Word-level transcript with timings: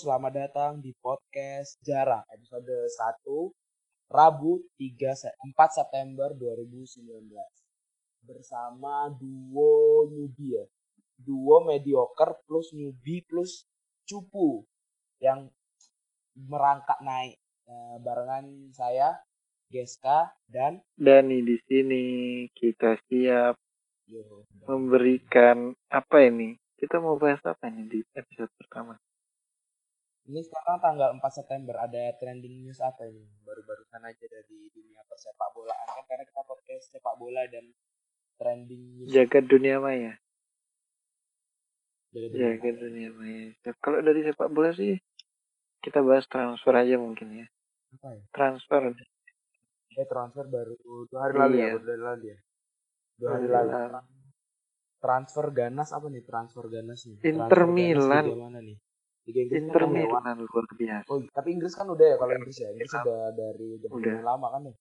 selamat 0.00 0.32
datang 0.32 0.72
di 0.80 0.96
podcast 0.96 1.76
Jarak 1.84 2.24
episode 2.32 2.64
1 2.64 4.08
Rabu 4.08 4.64
3 4.80 5.12
Se- 5.12 5.36
4 5.36 5.76
September 5.76 6.32
2019 6.32 7.28
bersama 8.24 9.12
duo 9.12 10.08
newbie 10.08 10.56
ya. 10.56 10.64
Duo 11.20 11.60
mediocre 11.68 12.40
plus 12.48 12.72
newbie 12.72 13.20
plus 13.28 13.68
cupu 14.08 14.64
yang 15.20 15.52
merangkak 16.32 16.96
naik 17.04 17.36
Eh, 17.70 17.96
barengan 18.02 18.72
saya 18.74 19.14
Geska 19.70 20.34
dan 20.50 20.82
Dani 20.98 21.38
di 21.38 21.54
sini 21.70 22.02
kita 22.50 22.98
siap 23.06 23.54
yo, 24.10 24.42
memberikan 24.66 25.70
apa 25.86 26.18
ini? 26.26 26.58
Kita 26.74 26.98
mau 26.98 27.14
bahas 27.14 27.38
apa 27.46 27.70
ini 27.70 27.86
di 27.86 28.00
episode 28.16 28.50
pertama? 28.58 28.98
Ini 30.30 30.46
sekarang 30.46 30.78
tanggal 30.78 31.10
4 31.18 31.26
September 31.42 31.74
ada 31.74 32.14
trending 32.22 32.62
news 32.62 32.78
apa 32.78 33.02
ini? 33.02 33.26
Baru-barusan 33.42 33.98
aja 33.98 34.24
dari 34.30 34.70
dunia 34.70 35.02
persepak 35.10 35.50
bolaan 35.50 35.86
kan 35.90 36.06
karena 36.06 36.22
kita 36.22 36.42
podcast 36.46 36.84
sepak 36.94 37.18
bola 37.18 37.42
dan 37.50 37.66
trending 38.38 38.82
news. 38.94 39.10
Jaga 39.10 39.42
dunia 39.42 39.82
maya. 39.82 40.14
dari 42.14 42.26
dunia. 42.30 42.46
Jaga 42.46 42.70
dunia 42.78 43.10
maya. 43.10 43.50
Kalau 43.82 43.98
dari 44.06 44.22
sepak 44.22 44.48
bola 44.54 44.70
sih 44.70 44.94
kita 45.82 45.98
bahas 45.98 46.30
transfer 46.30 46.78
aja 46.78 46.94
mungkin 46.94 47.42
ya. 47.42 47.46
Apa 47.98 48.14
ya? 48.14 48.22
Transfer. 48.30 48.82
Eh 49.98 50.06
transfer 50.06 50.46
baru 50.46 50.78
dua 51.10 51.20
hari 51.26 51.34
lalu 51.42 51.56
ya, 51.58 51.66
Iya. 51.66 51.74
dua 51.74 51.90
hari 51.90 51.98
lalu 52.06 52.22
ya. 52.30 52.38
Dua 53.18 53.28
hari 53.34 53.46
lalu. 53.50 53.72
Transfer 55.02 55.46
ganas 55.50 55.90
apa 55.90 56.06
nih? 56.06 56.22
Transfer 56.22 56.64
ganas 56.70 57.02
nih. 57.02 57.18
Inter 57.18 57.50
Transfer 57.50 57.66
ganas 57.66 57.74
Milan. 57.74 58.24
Mana 58.38 58.60
nih? 58.62 58.78
Liga 59.30 59.40
Inggris 59.40 59.62
Inter 59.62 59.80
kan 59.80 59.90
Milan 59.90 60.36
luar 60.42 60.64
biasa. 60.68 61.06
Oh, 61.06 61.22
tapi 61.30 61.48
Inggris 61.54 61.72
kan 61.72 61.86
udah 61.86 62.02
ya 62.04 62.16
kalau 62.18 62.32
Inggris 62.34 62.58
ya. 62.58 62.68
Inggris 62.68 62.90
Udah. 62.90 63.02
udah 63.02 63.22
dari 63.32 63.66
udah, 63.78 63.88
Udah. 63.94 64.16
lama 64.20 64.46
kan 64.50 64.62
ya. 64.66 64.74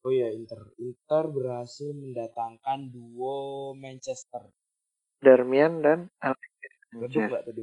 Oh 0.00 0.10
iya 0.10 0.28
Inter. 0.30 0.60
Inter 0.78 1.24
berhasil 1.26 1.90
mendatangkan 1.90 2.78
duo 2.88 3.36
Manchester. 3.74 4.46
Darmian 5.18 5.80
dan 5.80 5.98
Alex 6.20 6.38
Redup 6.92 7.10
Sanchez. 7.10 7.42
tadi? 7.42 7.62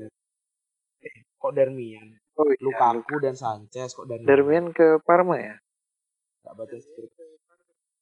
Eh, 0.99 1.16
kok 1.33 1.53
Darmian? 1.53 2.08
Oh 2.33 2.49
iya, 2.49 2.59
Lukaku 2.59 3.16
dan 3.17 3.33
Sanchez 3.33 3.94
kok 3.94 4.03
Darmian? 4.03 4.27
Darmian 4.27 4.66
ke 4.69 4.99
Parma 4.99 5.39
ya? 5.39 5.55
Nggak 6.44 6.55
baca 6.58 6.75
skrip. 6.75 7.11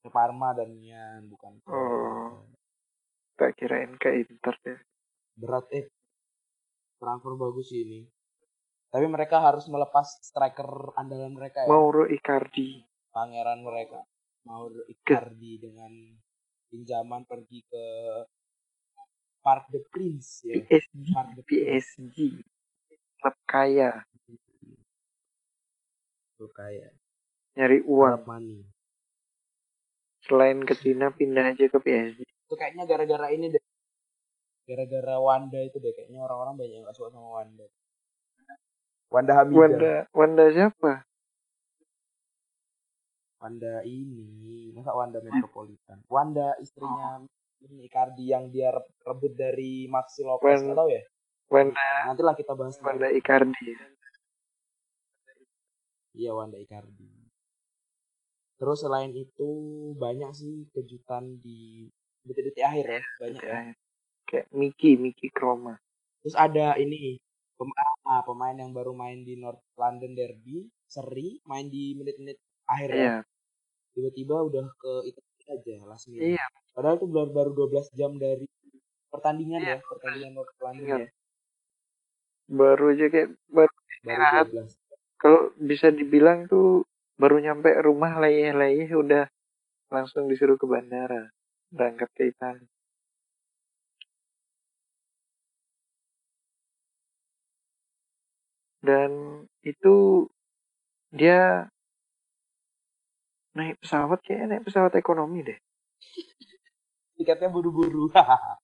Ke 0.02 0.10
Parma 0.10 0.50
Darmian 0.52 1.30
bukan. 1.30 1.62
ke- 1.62 1.70
Oh. 1.70 2.42
Tak 3.36 3.54
kirain 3.54 3.94
ke 3.96 4.10
Inter 4.18 4.56
ya. 4.64 4.78
Berat 5.36 5.70
eh. 5.72 5.86
Transfer 6.98 7.34
bagus 7.34 7.68
sih 7.68 7.82
ini. 7.84 8.00
Tapi 8.92 9.08
mereka 9.08 9.40
harus 9.40 9.72
melepas 9.72 10.20
striker 10.20 10.92
andalan 11.00 11.32
mereka 11.32 11.64
ya. 11.64 11.72
Mauro 11.72 12.04
Icardi. 12.04 12.84
Pangeran 13.08 13.64
mereka. 13.64 14.04
Mauro 14.44 14.84
Icardi 14.84 15.64
dengan 15.64 15.92
pinjaman 16.68 17.24
pergi 17.24 17.64
ke 17.64 17.86
Park 19.40 19.72
the 19.72 19.80
Prince 19.88 20.44
ya. 20.44 20.60
PSG. 20.60 21.08
Park 21.16 21.30
the. 21.40 21.44
PSG. 21.48 22.18
Klub 23.16 23.38
kaya. 23.48 24.04
Tuh 26.36 26.52
kayak 26.52 26.92
Nyari 27.56 27.80
uang. 27.88 28.28
Money. 28.28 28.60
Selain 30.28 30.60
ke 30.68 30.76
Cina 30.76 31.16
pindah 31.16 31.56
aja 31.56 31.66
ke 31.72 31.80
PSG. 31.80 32.28
itu 32.52 32.60
kayaknya 32.60 32.84
gara-gara 32.84 33.32
ini 33.32 33.48
deh 33.48 33.64
gara-gara 34.68 35.16
Wanda 35.24 35.56
itu 35.64 35.80
deh 35.80 35.96
kayaknya 35.96 36.20
orang-orang 36.20 36.60
banyak 36.60 36.76
yang 36.76 36.84
gak 36.84 37.00
suka 37.00 37.16
sama 37.16 37.40
Wanda 37.40 37.64
Wanda 39.12 39.36
Hamidah 39.36 39.60
Wanda, 39.60 39.92
Wanda 40.16 40.46
Wanda 40.46 40.46
siapa? 40.56 40.92
ini 43.84 44.72
masa 44.72 44.96
Wanda 44.96 45.20
Metropolitan 45.20 46.00
Wanda 46.08 46.56
istrinya 46.64 47.20
ini 47.60 47.92
Icardi 47.92 48.32
yang 48.32 48.48
dia 48.48 48.72
re- 48.72 48.96
rebut 49.04 49.34
dari 49.36 49.86
Maxi 49.92 50.24
Lopez 50.24 50.48
Wan- 50.48 50.64
nggak 50.72 50.78
tahu 50.80 50.90
ya 50.90 51.04
Wanda 51.52 51.88
nantilah 52.08 52.36
kita 52.40 52.56
bahas 52.56 52.80
Wanda 52.80 53.12
Icardi. 53.12 53.76
iya 56.16 56.32
Wanda 56.32 56.56
Icardi 56.56 57.12
terus 58.62 58.80
selain 58.86 59.12
itu 59.12 59.50
banyak 59.98 60.32
sih 60.38 60.70
kejutan 60.72 61.42
di 61.42 61.90
detik-detik 62.24 62.62
akhir 62.64 62.86
ya 62.88 63.02
banyak 63.20 63.42
ya. 63.44 63.52
Ya. 63.52 63.74
Kayak 64.30 64.48
Miki, 64.56 64.96
Miki 64.96 65.28
Kroma. 65.28 65.76
Terus 66.24 66.38
ada 66.40 66.78
ini 66.80 67.20
pem- 67.60 67.76
ah, 68.12 68.22
pemain 68.28 68.52
yang 68.54 68.76
baru 68.76 68.92
main 68.92 69.24
di 69.24 69.40
North 69.40 69.64
London 69.80 70.12
Derby, 70.12 70.68
Seri, 70.84 71.40
main 71.48 71.72
di 71.72 71.96
menit-menit 71.96 72.36
akhir 72.68 72.90
ya. 72.92 73.00
Iya, 73.00 73.16
Tiba-tiba 73.96 74.36
udah 74.44 74.66
ke 74.76 74.94
Italia 75.08 75.48
aja 75.52 75.76
last 75.88 76.06
minute. 76.12 76.36
iya. 76.36 76.46
Padahal 76.76 77.00
itu 77.00 77.08
baru 77.08 77.32
baru 77.32 77.52
12 77.56 77.88
jam 77.96 78.12
dari 78.16 78.48
pertandingan 79.08 79.60
Iya, 79.64 79.76
ya, 79.76 79.78
pertandingan 79.88 80.32
North 80.36 80.56
London 80.60 80.84
Ingat. 80.84 81.00
ya. 81.00 81.10
Baru 82.52 82.86
aja 82.92 83.06
kayak 83.08 83.30
baru 83.48 83.72
Baru 83.72 83.88
Istirahat. 83.96 84.46
12. 84.52 84.76
kalau 85.22 85.42
bisa 85.56 85.88
dibilang 85.94 86.50
tuh 86.50 86.84
baru 87.16 87.38
nyampe 87.38 87.70
rumah 87.86 88.18
layeh-layeh 88.18 88.90
udah 88.98 89.30
langsung 89.94 90.26
disuruh 90.26 90.58
ke 90.58 90.66
bandara 90.66 91.30
berangkat 91.70 92.10
ke 92.16 92.24
Italia. 92.32 92.71
Dan 98.82 99.44
itu 99.62 100.26
dia 101.14 101.70
naik 103.54 103.78
pesawat 103.84 104.20
kayaknya 104.26 104.58
naik 104.58 104.66
pesawat 104.66 104.94
ekonomi 104.98 105.46
deh. 105.46 105.60
Tiketnya 107.18 107.50
buru-buru. 107.54 108.10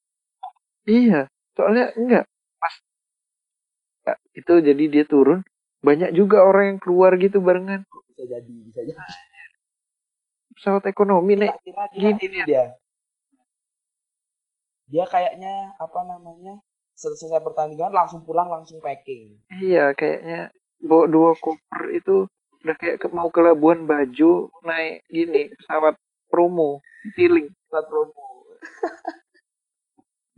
Iya, 0.88 1.28
soalnya 1.52 1.92
enggak 2.00 2.24
pas 2.64 2.76
ya, 4.08 4.16
itu 4.40 4.54
jadi 4.64 4.84
dia 4.88 5.04
turun 5.04 5.44
banyak 5.84 6.16
juga 6.16 6.48
orang 6.48 6.64
yang 6.72 6.80
keluar 6.80 7.20
gitu 7.20 7.44
barengan 7.44 7.84
bisa 8.08 8.24
jadi, 8.24 8.54
bisa 8.64 8.82
jadi. 8.88 8.96
pesawat 10.56 10.88
ekonomi 10.88 11.36
naik 11.36 11.60
gini 11.92 12.16
ini 12.24 12.40
dia. 12.48 12.74
Dia 14.88 15.06
kayaknya 15.12 15.76
apa 15.76 16.00
namanya? 16.08 16.64
Selesai 16.98 17.38
pertandingan 17.46 17.94
langsung 17.94 18.26
pulang 18.26 18.50
langsung 18.50 18.82
packing. 18.82 19.38
iya 19.62 19.94
kayaknya 19.94 20.50
bawa 20.82 21.06
dua 21.06 21.32
koper 21.38 21.94
itu 21.94 22.26
udah 22.66 22.76
kayak 22.76 22.98
ke- 23.00 23.14
mau 23.14 23.30
ke 23.30 23.38
Labuan 23.40 23.86
Bajo 23.86 24.50
naik 24.66 25.06
gini 25.08 25.54
pesawat 25.54 25.94
promo 26.28 26.82
ceiling 27.14 27.54
Saat 27.70 27.86
promo. 27.86 28.18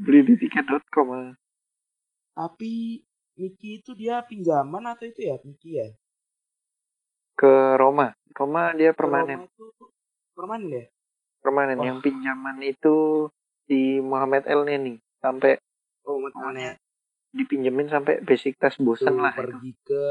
beli 0.04 0.20
di 0.24 0.34
tiket.com 0.36 1.08
ah. 1.12 1.32
Tapi 2.36 3.04
Miki 3.40 3.80
itu 3.80 3.96
dia 3.96 4.20
pinjaman 4.20 4.84
atau 4.84 5.08
itu 5.08 5.24
ya 5.24 5.40
Miki 5.42 5.80
ya? 5.80 5.88
ke 7.34 7.80
Roma 7.80 8.12
Roma 8.36 8.76
dia 8.76 8.92
permanen 8.92 9.40
Roma 9.40 9.48
itu 9.48 9.66
permanen 10.36 10.68
ya? 10.70 10.84
permanen 11.40 11.80
Wah. 11.80 11.86
yang 11.88 11.98
pinjaman 12.04 12.60
itu 12.60 13.28
di 13.64 14.04
Muhammad 14.04 14.44
El 14.44 14.68
Neni 14.68 15.00
sampai 15.24 15.56
Oh, 16.10 16.18
dipinjemin 17.30 17.86
sampai 17.94 18.26
basic 18.26 18.58
tas 18.58 18.74
bosen 18.82 19.14
lah 19.14 19.30
itu. 19.30 19.38
pergi 19.38 19.72
ke 19.86 20.06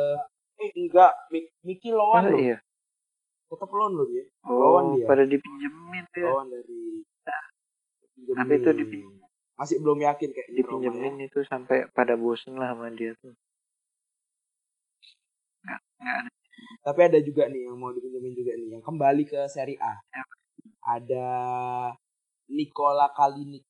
eh 0.63 0.71
enggak 0.79 1.13
Mi- 1.35 1.51
Miki 1.67 1.91
lawan 1.91 2.31
loh. 2.31 2.39
iya 2.39 2.59
Tetap 3.51 3.71
lawan 3.75 3.93
loh 3.99 4.07
dia. 4.07 4.25
Lawan 4.47 4.85
oh 4.87 4.95
dia. 4.95 5.07
pada 5.11 5.25
dipinjemin 5.27 6.05
ya 6.15 6.23
Lawan 6.31 6.47
dari 6.55 7.03
Tapi 8.29 8.53
itu 8.63 8.71
dipin- 8.77 9.19
masih 9.59 9.77
belum 9.83 9.99
yakin 10.07 10.31
kayak 10.31 10.47
ya. 10.47 10.55
dipinjemin 10.63 11.15
itu 11.27 11.43
sampai 11.51 11.91
pada 11.91 12.15
bosen 12.15 12.55
lah 12.55 12.71
sama 12.71 12.95
dia 12.95 13.19
tuh 13.19 13.35
nggak 15.67 15.81
nggak 15.99 16.17
ada 16.23 16.31
Tapi 16.87 17.01
ada 17.03 17.19
juga 17.19 17.51
nih 17.51 17.67
yang 17.67 17.77
mau 17.79 17.91
dipinjemin 17.91 18.35
juga 18.39 18.55
nih 18.55 18.79
yang 18.79 18.83
kembali 18.87 19.27
ke 19.27 19.41
Serie 19.51 19.79
A. 19.83 19.99
Ada 20.87 21.27
Nikola 22.49 23.11
Kalinic, 23.13 23.67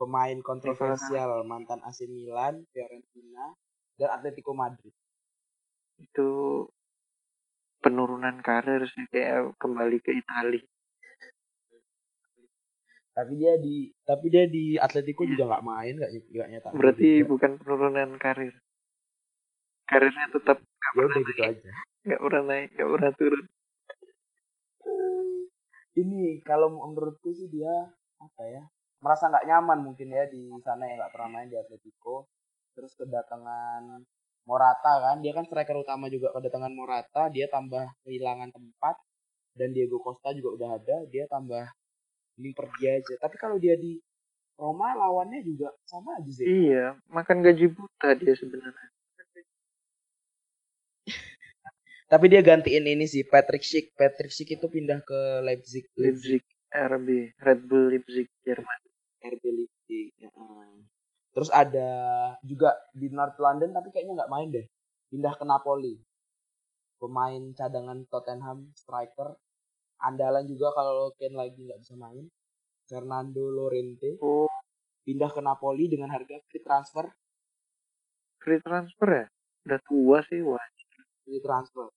pemain 0.00 0.38
kontroversial 0.40 1.44
mantan 1.44 1.84
AC 1.84 2.08
Milan, 2.08 2.64
Fiorentina, 2.72 3.52
dan 4.00 4.08
Atletico 4.16 4.56
Madrid. 4.56 4.96
itu 6.00 6.64
penurunan 7.84 8.40
karir 8.40 8.88
sih 8.88 9.04
kayak 9.12 9.52
kembali 9.60 10.00
ke 10.00 10.16
Italia 10.16 10.64
Tapi 13.12 13.36
dia 13.36 13.60
di 13.60 13.92
tapi 14.08 14.32
dia 14.32 14.48
di 14.48 14.80
Atletico 14.80 15.28
juga 15.28 15.44
nggak 15.52 15.64
main, 15.66 15.92
nggak 16.00 16.10
nggak 16.32 16.72
berarti 16.72 17.20
juga. 17.20 17.28
bukan 17.28 17.50
penurunan 17.60 18.10
karir 18.16 18.54
karirnya 19.84 20.26
tetap 20.32 20.56
nggak 20.64 20.92
ya 20.94 20.96
pernah 20.96 21.18
gitu 21.28 21.42
aja. 21.44 21.70
nggak 22.08 22.20
pernah 22.24 22.42
naik 22.48 22.68
nggak 22.72 22.90
pernah 22.96 23.12
turun 23.20 23.44
Ini 25.90 26.40
kalau 26.46 26.72
menurutku 26.72 27.34
sih 27.34 27.50
dia 27.52 27.92
apa 28.22 28.42
ya 28.48 28.64
merasa 29.00 29.32
nggak 29.32 29.48
nyaman 29.48 29.78
mungkin 29.80 30.08
ya 30.12 30.28
di 30.28 30.52
sana 30.60 30.84
ya 30.84 30.94
nggak 31.00 31.12
pernah 31.12 31.28
main 31.40 31.48
di 31.48 31.56
Atletico. 31.56 32.28
Terus 32.76 32.92
kedatangan 32.94 34.04
Morata 34.48 34.92
kan 35.04 35.20
dia 35.20 35.32
kan 35.36 35.44
striker 35.48 35.76
utama 35.80 36.06
juga. 36.12 36.32
Kedatangan 36.36 36.72
Morata 36.72 37.32
dia 37.32 37.48
tambah 37.48 37.84
kehilangan 38.04 38.52
tempat. 38.52 38.96
Dan 39.50 39.74
Diego 39.74 39.98
Costa 39.98 40.30
juga 40.30 40.54
udah 40.56 40.70
ada 40.78 40.96
dia 41.10 41.26
tambah 41.26 41.66
ini 42.38 42.54
pergi 42.54 42.84
aja. 42.86 43.14
Tapi 43.18 43.36
kalau 43.36 43.58
dia 43.58 43.74
di 43.74 43.98
Roma 44.60 44.94
lawannya 44.94 45.40
juga 45.42 45.72
sama 45.88 46.20
aja 46.20 46.30
sih. 46.30 46.46
Iya 46.46 46.96
makan 47.08 47.40
gaji 47.40 47.66
buta 47.72 48.08
dia 48.20 48.36
sebenarnya. 48.36 48.88
Tapi 52.10 52.26
dia 52.26 52.42
gantiin 52.42 52.90
ini 52.90 53.06
sih 53.06 53.22
Patrick 53.22 53.62
Schick. 53.62 53.94
Patrick 53.94 54.34
Schick 54.34 54.58
itu 54.58 54.66
pindah 54.66 54.98
ke 55.02 55.46
Leipzig. 55.46 55.86
Leipzig 55.94 56.42
RB 56.70 57.34
Red 57.38 57.60
Bull 57.66 57.90
Leipzig 57.90 58.30
Jerman 58.46 58.89
RB 59.20 59.44
Leipzig 59.52 60.16
ya. 60.16 60.32
terus 61.30 61.46
ada 61.54 61.90
juga 62.42 62.74
di 62.90 63.06
North 63.12 63.38
London 63.38 63.70
tapi 63.70 63.94
kayaknya 63.94 64.24
nggak 64.24 64.32
main 64.32 64.48
deh. 64.50 64.66
Pindah 65.10 65.34
ke 65.38 65.44
Napoli. 65.46 65.94
Pemain 66.98 67.42
cadangan 67.54 68.04
Tottenham 68.10 68.74
striker. 68.74 69.38
Andalan 70.00 70.48
juga 70.48 70.72
kalau 70.74 71.12
Ken 71.14 71.36
lagi 71.36 71.66
nggak 71.66 71.80
bisa 71.80 71.94
main. 71.94 72.26
Fernando 72.90 73.46
Lorente 73.46 74.18
oh. 74.18 74.50
Pindah 75.06 75.30
ke 75.30 75.40
Napoli 75.40 75.86
dengan 75.86 76.10
harga 76.10 76.42
free 76.50 76.62
transfer. 76.62 77.06
Free 78.42 78.60
transfer 78.60 79.08
ya? 79.08 79.26
Udah 79.66 79.80
tua 79.86 80.18
sih 80.26 80.40
wah. 80.42 80.60
Free 81.24 81.40
transfer. 81.40 81.88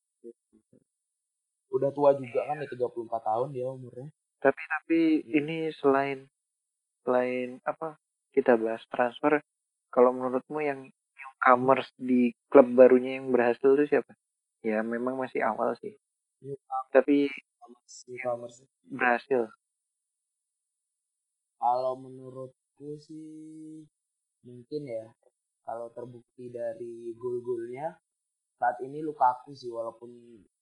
Udah 1.74 1.90
tua 1.90 2.14
juga 2.14 2.46
kan 2.46 2.62
ya 2.62 2.70
34 2.70 3.10
tahun 3.10 3.48
dia 3.50 3.66
umurnya. 3.66 4.08
Tapi 4.38 4.62
tapi 4.70 5.00
ini 5.34 5.74
selain 5.74 6.30
selain 7.04 7.60
apa 7.68 8.00
kita 8.34 8.58
bahas 8.58 8.82
transfer 8.90 9.44
kalau 9.94 10.10
menurutmu 10.10 10.60
yang 10.64 10.90
newcomers 11.14 11.88
di 12.00 12.34
klub 12.50 12.72
barunya 12.74 13.22
yang 13.22 13.30
berhasil 13.30 13.78
itu 13.78 13.86
siapa? 13.94 14.12
Ya 14.66 14.82
memang 14.82 15.20
masih 15.20 15.46
awal 15.46 15.78
sih. 15.78 15.94
Tapi 16.90 17.30
newcomers. 18.10 18.64
berhasil. 18.90 19.52
Kalau 21.62 21.94
menurutku 21.96 23.00
sih 23.00 23.86
mungkin 24.44 24.82
ya 24.84 25.08
kalau 25.64 25.88
terbukti 25.96 26.52
dari 26.52 27.16
gol-golnya 27.16 27.96
saat 28.60 28.80
ini 28.84 29.00
Lukaku 29.00 29.56
sih 29.56 29.72
walaupun 29.72 30.12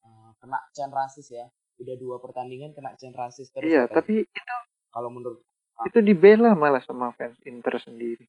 uh, 0.05 0.31
kena 0.37 0.59
can 0.75 0.91
rasis 0.91 1.31
ya. 1.31 1.45
Udah 1.81 1.97
dua 1.97 2.21
pertandingan 2.21 2.77
kena 2.77 2.94
can 2.99 3.15
rasis 3.15 3.49
terus 3.49 3.65
iya 3.65 3.89
tapi 3.89 4.21
itu 4.21 4.55
kalau 4.94 5.09
menurut 5.09 5.41
itu 5.88 6.00
dibela 6.04 6.51
malah 6.54 6.81
sama 6.83 7.13
fans 7.16 7.38
Inter 7.48 7.78
sendiri 7.81 8.25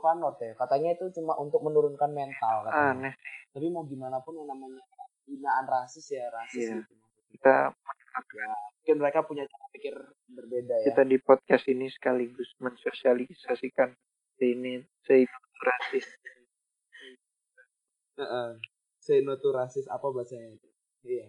Van 0.00 0.16
Noort 0.16 0.40
ya 0.40 0.56
katanya 0.56 0.96
itu 0.96 1.12
cuma 1.20 1.36
untuk 1.36 1.60
menurunkan 1.60 2.08
mental 2.08 2.64
katanya. 2.64 3.12
aneh 3.12 3.14
tapi 3.52 3.68
mau 3.68 3.84
gimana 3.84 4.16
pun 4.24 4.32
yang 4.40 4.48
namanya 4.48 4.80
hinaan 5.28 5.68
rasis 5.68 6.08
ya 6.08 6.24
rasis 6.32 6.72
Iya. 6.72 6.76
gitu 6.80 6.94
kita 7.36 7.54
ya 8.32 8.48
mungkin 8.80 8.96
mereka 8.96 9.20
punya 9.28 9.44
cara 9.44 9.66
pikir 9.76 9.94
berbeda 10.32 10.74
ya 10.80 10.86
kita 10.88 11.02
di 11.04 11.20
podcast 11.20 11.68
ini 11.68 11.92
sekaligus 11.92 12.48
mensosialisasikan 12.64 13.92
ini 14.40 14.80
saya 15.04 15.28
rasis. 15.60 16.06
Say 19.00 19.20
no 19.24 19.36
to 19.36 19.52
rasis 19.52 19.84
apa 19.88 20.08
bahasanya 20.12 20.56
itu? 20.56 20.68
Iya. 21.04 21.28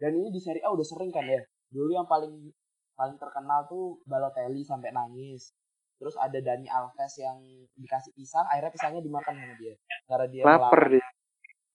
Dan 0.00 0.20
ini 0.20 0.28
di 0.32 0.40
Serie 0.40 0.64
A 0.64 0.72
udah 0.72 0.84
sering 0.84 1.12
kan 1.12 1.24
ya. 1.24 1.40
Dulu 1.72 1.92
yang 1.96 2.08
paling 2.08 2.52
paling 2.94 3.18
terkenal 3.18 3.66
tuh 3.66 3.98
Balotelli 4.06 4.62
sampai 4.62 4.90
nangis. 4.94 5.54
Terus 5.98 6.18
ada 6.18 6.38
Dani 6.42 6.66
Alves 6.66 7.14
yang 7.22 7.38
dikasih 7.78 8.10
pisang, 8.18 8.42
akhirnya 8.50 8.72
pisangnya 8.74 9.02
dimakan 9.02 9.34
sama 9.38 9.54
dia. 9.58 9.74
Cara 10.10 10.24
dia 10.26 10.42
lapar 10.42 10.90
dia 10.90 11.06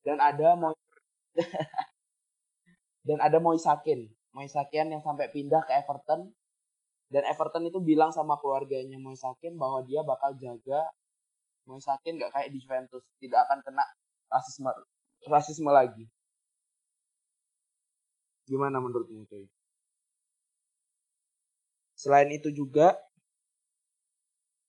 Dan 0.04 0.18
ada 0.20 0.56
Moy 0.60 0.76
dan 3.08 3.20
ada 3.24 3.38
Moisakin. 3.40 4.12
Moisakin 4.36 4.94
yang 4.94 5.02
sampai 5.02 5.32
pindah 5.32 5.64
ke 5.66 5.74
Everton. 5.76 6.30
Dan 7.10 7.26
Everton 7.26 7.66
itu 7.66 7.82
bilang 7.82 8.14
sama 8.14 8.38
keluarganya 8.38 9.02
Moisakin 9.02 9.58
bahwa 9.58 9.82
dia 9.82 10.06
bakal 10.06 10.36
jaga 10.38 10.86
Moisakin 11.66 12.18
gak 12.18 12.34
kayak 12.34 12.50
di 12.50 12.58
Juventus, 12.62 13.06
tidak 13.22 13.46
akan 13.46 13.62
kena 13.62 13.86
rasisme 14.30 14.70
rasisme 15.30 15.70
lagi. 15.70 16.06
Gimana 18.50 18.82
menurutmu 18.82 19.30
cuy? 19.30 19.46
Selain 22.00 22.32
itu 22.32 22.48
juga 22.56 22.96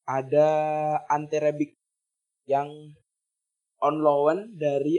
ada 0.02 0.50
Ante 1.06 1.38
Rebic 1.38 1.78
yang 2.50 2.66
on 3.86 3.96
loan 4.02 4.58
dari 4.58 4.98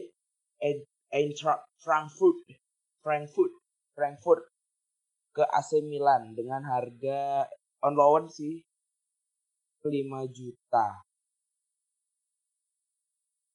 Ein- 0.63 0.87
Eintracht 1.11 1.67
Frankfurt, 1.83 2.39
Frankfurt, 3.03 3.51
Frankfurt 3.91 4.47
ke 5.35 5.43
AC 5.43 5.83
Milan 5.83 6.31
dengan 6.31 6.63
harga 6.63 7.51
on 7.83 7.99
loan 7.99 8.31
sih 8.31 8.63
5 9.83 10.23
juta. 10.31 11.03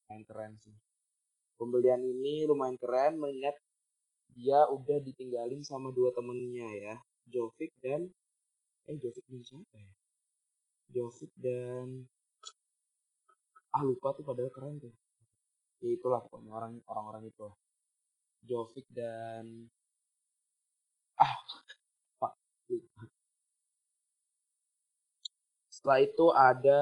Lumayan 0.04 0.22
keren 0.28 0.52
sih. 0.60 0.76
Pembelian 1.56 2.04
ini 2.04 2.44
lumayan 2.44 2.76
keren 2.76 3.16
mengingat 3.16 3.56
dia 4.36 4.68
udah 4.68 5.00
ditinggalin 5.00 5.64
sama 5.64 5.88
dua 5.96 6.12
temennya 6.12 6.68
ya. 6.76 6.96
Jovic 7.32 7.72
dan 7.80 8.12
eh 8.90 8.96
Jovic 9.02 9.24
dan 9.30 9.42
siapa 9.42 9.76
ya? 9.78 9.92
Jovic 10.94 11.32
dan 11.38 12.06
ah 13.76 13.82
lupa 13.84 14.08
tuh 14.16 14.24
padahal 14.26 14.50
keren 14.54 14.76
tuh. 14.82 14.94
Ya 15.82 15.90
itulah 15.96 16.20
pokoknya 16.24 16.50
orang 16.54 16.72
orang-orang 16.90 17.24
itu. 17.32 17.48
Jovic 18.48 18.86
dan 18.94 19.68
ah 21.18 21.34
pak 22.20 22.32
lupa. 22.70 23.02
Setelah 25.70 25.98
itu 26.02 26.26
ada 26.34 26.80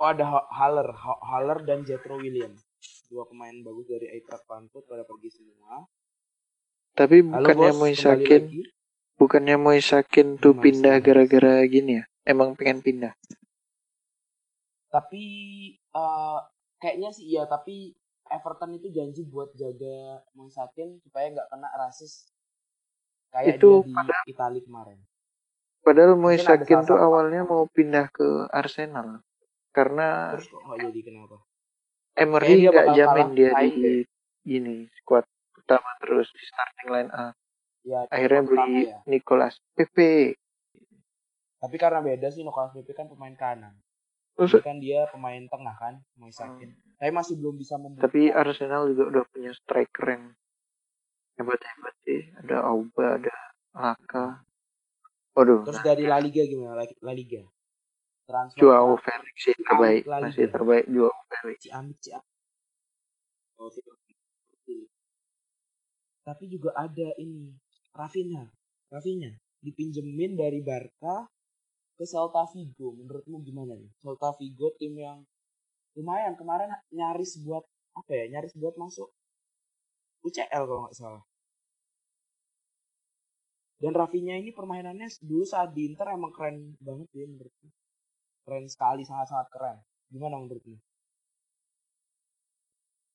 Oh 0.00 0.08
ada 0.12 0.24
Ha- 0.28 0.48
Haller, 0.52 0.88
Ha- 0.92 1.22
Haller 1.30 1.58
dan 1.64 1.80
Jethro 1.88 2.20
Williams. 2.20 2.60
Dua 3.08 3.24
pemain 3.30 3.56
bagus 3.64 3.88
dari 3.88 4.06
Eintracht 4.12 4.44
Frankfurt 4.44 4.84
pada 4.90 5.04
pergi 5.08 5.30
semua. 5.32 5.84
tapi 6.98 7.22
Halo 7.32 7.48
bukannya 7.48 7.56
bos, 7.56 7.92
kembali 7.96 8.26
Moisakin 8.30 8.42
bukannya 9.16 9.56
Moisakin 9.56 10.36
tuh 10.38 10.52
Mas, 10.56 10.62
pindah 10.62 10.96
gara-gara 11.00 11.64
gini 11.66 12.00
ya? 12.00 12.04
Emang 12.24 12.52
pengen 12.56 12.80
pindah? 12.84 13.12
Tapi 14.92 15.24
eh, 15.76 16.38
kayaknya 16.80 17.10
sih 17.12 17.26
iya, 17.32 17.44
tapi 17.48 17.92
Everton 18.26 18.74
itu 18.74 18.90
janji 18.90 19.22
buat 19.26 19.54
jaga 19.54 20.22
Moisakin 20.34 20.98
supaya 21.02 21.30
nggak 21.30 21.48
kena 21.52 21.68
rasis 21.78 22.30
kayak 23.30 23.58
Itu 23.58 23.86
dia 23.86 24.16
di 24.26 24.32
Italia 24.32 24.62
kemarin. 24.62 24.98
padahal 25.86 26.18
ada 26.18 26.20
Moisakin 26.20 26.82
tuh 26.82 26.98
awalnya 26.98 27.46
mau 27.46 27.64
pindah 27.70 28.10
ke 28.10 28.50
Arsenal. 28.50 29.22
Karena 29.70 30.34
Terus 30.34 30.46
kok 30.50 30.60
nggak 30.66 30.80
jadi 30.90 31.00
kenapa? 31.06 31.36
Emery 32.16 32.52
nggak 32.66 32.88
jamin 32.96 33.28
dia 33.36 33.50
di 33.60 33.70
gini 34.42 34.88
squad 34.98 35.26
utama 35.58 35.90
terus 36.00 36.30
di 36.32 36.42
starting 36.42 36.88
line 36.90 37.10
up 37.12 37.34
Ya, 37.86 38.02
akhirnya 38.10 38.42
beli 38.42 38.90
ya. 38.90 38.98
Nicolas 39.06 39.62
Pepe 39.78 40.34
Tapi 41.62 41.76
karena 41.78 42.02
beda 42.02 42.34
sih 42.34 42.42
Nicolas 42.42 42.74
Pepe 42.74 42.90
kan 42.92 43.06
pemain 43.06 43.32
kanan. 43.38 43.78
Terus- 44.34 44.58
kan 44.60 44.82
dia 44.82 45.06
pemain 45.08 45.40
tengah 45.46 45.76
kan, 45.78 45.94
Moisakin. 46.18 46.74
Tapi 46.98 47.10
masih 47.14 47.38
belum 47.38 47.56
bisa 47.56 47.78
membuka. 47.78 48.10
tapi 48.10 48.28
Arsenal 48.28 48.90
juga 48.90 49.04
udah 49.08 49.24
punya 49.30 49.52
striker 49.54 50.06
yang 50.12 50.24
hebat-hebat 51.36 51.94
sih 52.08 52.20
ada 52.40 52.64
Auba 52.64 53.20
ada 53.20 53.36
Laka 53.76 54.40
waduh 55.36 55.68
Terus 55.68 55.84
nah, 55.84 55.86
dari 55.92 56.04
La 56.08 56.16
Liga 56.16 56.42
gimana? 56.48 56.80
La 56.80 56.84
La 57.04 57.12
Liga. 57.12 57.44
Transfer 58.26 58.58
Joao 58.58 58.96
Felix 58.98 59.34
sih 59.38 59.54
Si 59.54 59.62
terbaik 59.62 60.02
masih 60.08 60.48
terbaik 60.48 60.84
Joao 60.88 61.14
Felix 61.28 61.58
Ciamik, 61.62 61.98
Ciamik. 62.00 62.26
Oh. 63.60 63.70
Tapi 66.26 66.44
juga 66.50 66.74
ada 66.74 67.08
ini 67.20 67.54
Rafinha. 67.96 68.44
Rafinha 68.92 69.32
dipinjemin 69.64 70.36
dari 70.36 70.60
Barca 70.60 71.26
ke 71.96 72.04
Celta 72.04 72.44
Vigo. 72.52 72.92
Menurutmu 72.92 73.40
gimana 73.40 73.72
nih? 73.72 73.90
Celta 74.04 74.36
Vigo 74.36 74.70
tim 74.76 74.94
yang 75.00 75.24
lumayan 75.96 76.36
kemarin 76.36 76.68
nyaris 76.92 77.40
buat 77.40 77.64
apa 77.96 78.12
ya? 78.12 78.24
Nyaris 78.36 78.52
buat 78.54 78.76
masuk 78.76 79.08
UCL 80.22 80.62
kalau 80.68 80.84
nggak 80.86 80.96
salah. 80.96 81.24
Dan 83.76 83.92
Rafinha 83.92 84.40
ini 84.40 84.52
permainannya 84.52 85.08
dulu 85.20 85.44
saat 85.44 85.72
di 85.76 85.92
Inter 85.92 86.12
emang 86.12 86.32
keren 86.32 86.76
banget 86.80 87.08
ya 87.12 87.28
menurutku. 87.28 87.68
Keren 88.44 88.66
sekali, 88.72 89.04
sangat-sangat 89.04 89.48
keren. 89.52 89.78
Gimana 90.08 90.40
menurutmu? 90.40 90.80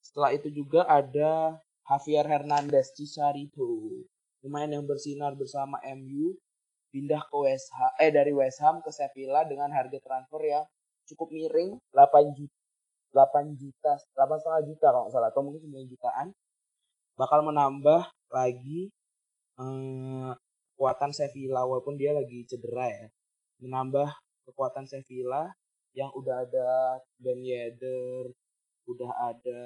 Setelah 0.06 0.36
itu 0.38 0.52
juga 0.54 0.86
ada 0.86 1.58
Javier 1.88 2.26
Hernandez 2.28 2.94
Chicharito. 2.94 4.06
Pemain 4.42 4.70
yang 4.70 4.86
bersinar 4.90 5.38
bersama 5.38 5.78
MU 5.96 6.34
pindah 6.92 7.24
ke 7.30 7.38
West 7.46 7.72
Ham, 7.78 7.94
eh 8.02 8.12
dari 8.12 8.34
West 8.36 8.60
Ham 8.60 8.84
ke 8.84 8.92
Sevilla 8.92 9.48
dengan 9.48 9.72
harga 9.72 9.96
transfer 10.02 10.42
yang 10.44 10.66
cukup 11.08 11.32
miring 11.32 11.80
8 11.94 12.36
juta 12.36 12.58
8 13.12 13.60
juta 13.60 13.92
8 14.16 14.40
setengah 14.40 14.64
juta 14.68 14.88
kalau 14.92 15.04
nggak 15.08 15.14
salah 15.14 15.30
atau 15.32 15.42
mungkin 15.44 15.62
9 15.68 15.92
jutaan. 15.92 16.28
Bakal 17.20 17.40
menambah 17.44 18.02
lagi 18.32 18.90
eh, 19.60 20.32
kekuatan 20.74 21.12
Sevilla 21.14 21.68
walaupun 21.68 22.00
dia 22.00 22.16
lagi 22.16 22.48
cedera 22.48 22.88
ya. 22.88 23.08
Menambah 23.62 24.10
kekuatan 24.48 24.88
Sevilla 24.88 25.52
yang 25.92 26.10
udah 26.16 26.48
ada 26.48 26.98
Ben 27.20 27.44
Yedder 27.44 28.32
udah 28.88 29.12
ada 29.12 29.62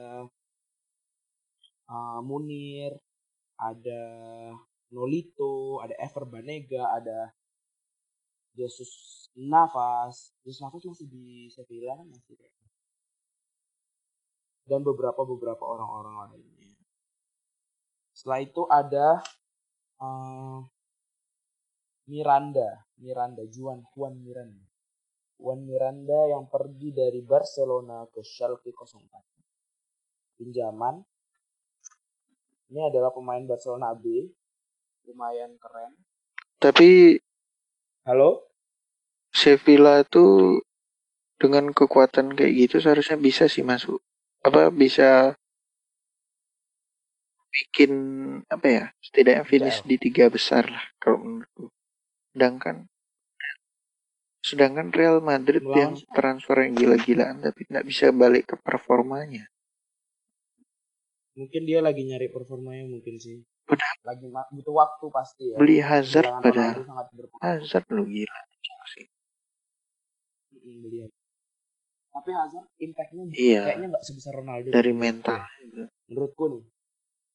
uh, 1.89 2.19
Munir 2.25 2.97
ada 3.59 4.01
Nolito 4.91 5.81
ada 5.83 5.95
Ever 5.99 6.25
Banega 6.27 6.91
ada 6.95 7.31
Jesus 8.55 9.27
Navas. 9.35 10.31
Jesus 10.47 10.63
Navas 10.63 10.83
masih 10.87 11.07
di 11.11 11.51
Sevilla 11.51 11.99
kan 11.99 12.07
masih 12.07 12.39
dan 14.65 14.81
beberapa 14.81 15.21
beberapa 15.21 15.61
orang-orang 15.61 16.33
lainnya. 16.33 16.73
Setelah 18.15 18.39
itu 18.41 18.63
ada 18.65 19.21
uh, 20.01 20.59
Miranda. 22.09 22.81
Miranda 22.97 23.45
Juan 23.45 23.85
Juan 23.93 24.17
Miranda. 24.25 24.65
Juan 25.37 25.67
Miranda 25.67 26.31
yang 26.31 26.49
pergi 26.49 26.95
dari 26.95 27.21
Barcelona 27.21 28.07
ke 28.09 28.25
Schalke 28.25 28.73
04. 28.73 30.39
Pinjaman 30.41 31.03
ini 32.69 32.81
adalah 32.81 33.13
pemain 33.13 33.43
Barcelona 33.45 33.93
B. 33.93 34.29
Lumayan 35.05 35.57
keren. 35.61 35.93
Tapi 36.57 37.19
halo? 38.09 38.49
Sevilla 39.29 40.01
itu 40.01 40.57
dengan 41.35 41.69
kekuatan 41.75 42.33
kayak 42.33 42.53
gitu 42.55 42.75
seharusnya 42.79 43.19
bisa 43.19 43.51
sih 43.51 43.61
masuk 43.61 43.99
apa 44.39 44.71
bisa 44.71 45.35
bikin 47.51 47.91
apa 48.47 48.67
ya 48.67 48.85
setidaknya 49.03 49.43
finish 49.43 49.83
di 49.83 49.99
tiga 49.99 50.31
besar 50.31 50.67
lah 50.67 50.85
kalau 50.97 51.21
menurutku. 51.21 51.69
Sedangkan 52.31 52.87
sedangkan 54.45 54.87
Real 54.93 55.19
Madrid 55.25 55.65
Melawan 55.65 55.77
yang 55.81 55.93
transfer 56.13 56.57
yang 56.61 56.73
gila-gilaan 56.77 57.41
tapi 57.41 57.65
nggak 57.65 57.85
bisa 57.85 58.13
balik 58.13 58.53
ke 58.53 58.55
performanya 58.61 59.49
mungkin 61.35 61.61
dia 61.67 61.79
lagi 61.83 62.01
nyari 62.07 62.31
performanya 62.31 62.87
mungkin 62.87 63.19
sih. 63.19 63.43
Udah. 63.65 63.91
lagi 64.05 64.29
butuh 64.29 64.75
waktu 64.77 65.05
pasti 65.09 65.43
ya. 65.49 65.57
Beli 65.57 65.81
Hazard 65.81 66.29
pada 66.41 66.77
Hazard 67.41 67.85
lu 67.89 68.05
gila. 68.05 68.39
Sih 68.85 69.05
beli 70.65 71.09
tapi 72.15 72.31
Hazard 72.31 72.71
impactnya 72.79 73.23
iya, 73.35 73.61
kayaknya 73.67 73.87
nggak 73.91 74.05
sebesar 74.07 74.33
Ronaldo. 74.39 74.71
Dari 74.71 74.93
mental. 74.95 75.35
Menurutku 76.07 76.47
nih. 76.47 76.63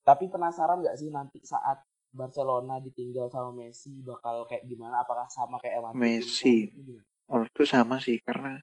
Tapi 0.00 0.24
penasaran 0.32 0.80
nggak 0.80 0.96
sih 0.96 1.12
nanti 1.12 1.38
saat 1.44 1.84
Barcelona 2.08 2.80
ditinggal 2.80 3.28
sama 3.28 3.52
Messi 3.52 4.00
bakal 4.00 4.48
kayak 4.48 4.64
gimana? 4.64 5.04
Apakah 5.04 5.28
sama 5.28 5.60
kayak 5.60 5.84
Madrid 5.84 6.00
Messi. 6.00 6.72
menurutku 7.28 7.62
sama 7.62 8.00
sih 8.00 8.18
karena 8.24 8.58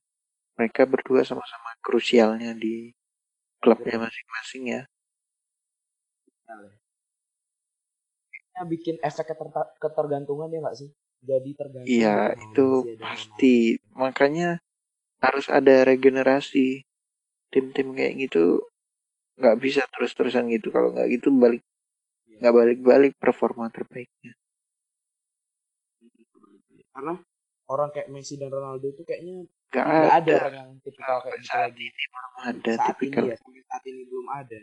mereka 0.57 0.83
berdua 0.89 1.23
sama-sama 1.23 1.71
krusialnya 1.79 2.51
di 2.57 2.91
klubnya 3.61 4.01
masing-masing 4.01 4.63
ya. 4.73 4.81
Ya 8.57 8.63
bikin 8.65 8.97
efek 9.05 9.29
keter 9.29 9.47
ketergantungan 9.77 10.49
ya 10.49 10.59
nggak 10.65 10.77
sih? 10.77 10.89
Jadi 11.21 11.49
tergantung 11.53 11.89
iya 11.89 12.33
itu 12.33 12.97
pasti. 12.97 13.77
makanya 13.93 14.57
harus 15.21 15.45
ada 15.49 15.85
regenerasi. 15.85 16.81
Tim-tim 17.47 17.95
kayak 17.95 18.27
gitu 18.27 18.59
nggak 19.39 19.57
bisa 19.61 19.85
terus-terusan 19.93 20.51
gitu. 20.51 20.73
Kalau 20.73 20.91
nggak 20.91 21.07
gitu 21.15 21.31
balik 21.31 21.63
iya. 22.27 22.43
nggak 22.43 22.55
balik-balik 22.55 23.13
performa 23.15 23.69
terbaiknya. 23.71 24.33
Karena 26.91 27.13
orang 27.69 27.89
kayak 27.93 28.09
Messi 28.09 28.35
dan 28.35 28.49
Ronaldo 28.49 28.89
itu 28.89 29.05
kayaknya 29.05 29.45
nggak 29.71 29.85
ada. 29.85 30.09
ada. 30.17 30.33
orang 30.43 30.55
yang 30.55 30.71
tipikal 30.81 31.17
kayak 31.23 31.39
gitu 31.43 31.51
saat 31.51 31.73
ini 31.75 31.91
belum 31.91 32.33
ada 32.39 32.71
saat 32.73 32.95
tipikal. 32.95 33.23
ini 33.23 33.31
ya 33.31 33.37
saat 33.67 33.83
ini 33.85 34.01
belum 34.07 34.27
ada 34.31 34.59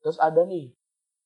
terus 0.00 0.18
ada 0.20 0.42
nih 0.46 0.72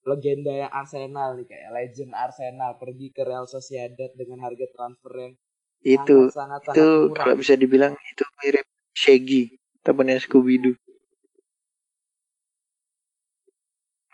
legenda 0.06 0.52
yang 0.52 0.72
Arsenal 0.72 1.36
nih 1.36 1.46
kayak 1.46 1.70
legend 1.76 2.12
Arsenal 2.16 2.80
pergi 2.80 3.12
ke 3.12 3.22
Real 3.24 3.44
Sociedad 3.44 4.10
dengan 4.16 4.40
harga 4.40 4.66
transfer 4.72 5.12
yang 5.16 5.34
itu 5.80 6.28
sangat, 6.32 6.60
sangat, 6.60 6.76
itu 6.76 6.88
sangat 6.88 7.16
kalau 7.16 7.34
bisa 7.36 7.54
dibilang 7.56 7.92
itu 7.96 8.24
mirip 8.44 8.66
Shaggy 8.96 9.42
temannya 9.84 10.20
Scooby 10.20 10.56
Doo 10.60 10.76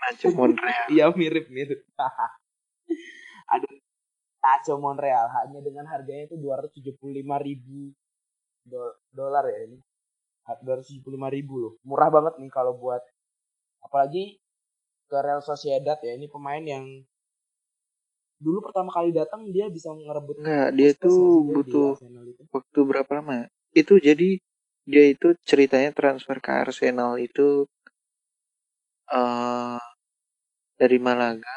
Nacho 0.07 0.29
Monreal. 0.39 0.87
Iya 0.91 1.07
mirip 1.15 1.47
mirip 1.51 1.83
ada 3.47 3.69
Nacho 4.43 4.75
Monreal 4.79 5.27
hanya 5.43 5.59
dengan 5.63 5.91
harganya 5.91 6.31
itu 6.31 6.39
dua 6.39 6.63
ratus 6.63 6.79
tujuh 6.79 6.95
puluh 6.99 7.19
lima 7.19 7.39
ribu 7.43 7.91
dolar 9.11 9.47
ya 9.51 9.59
ini. 9.67 9.79
Dua 10.63 10.79
ratus 10.79 10.95
tujuh 10.95 11.03
puluh 11.03 11.19
lima 11.19 11.31
ribu 11.31 11.55
loh. 11.59 11.73
Murah 11.83 12.11
banget 12.11 12.39
nih 12.39 12.51
kalau 12.51 12.79
buat 12.79 13.03
apalagi 13.83 14.39
ke 15.07 15.17
Real 15.23 15.43
Sociedad 15.43 15.99
ya 16.03 16.13
ini 16.15 16.27
pemain 16.27 16.63
yang 16.63 16.85
dulu 18.37 18.69
pertama 18.69 18.93
kali 18.93 19.17
datang 19.17 19.49
dia 19.49 19.73
bisa 19.73 19.89
ngerebut 19.95 20.45
Enggak, 20.45 20.69
dia 20.77 20.91
tuh 20.93 21.41
butuh 21.41 21.97
waktu 22.53 22.81
berapa 22.85 23.11
lama? 23.17 23.49
Itu 23.73 23.97
jadi 23.97 24.37
dia 24.87 25.05
itu 25.09 25.33
ceritanya 25.43 25.91
transfer 25.97 26.37
ke 26.39 26.53
Arsenal 26.53 27.17
itu 27.17 27.65
uh, 29.09 29.81
dari 30.77 30.99
Malaga. 31.01 31.57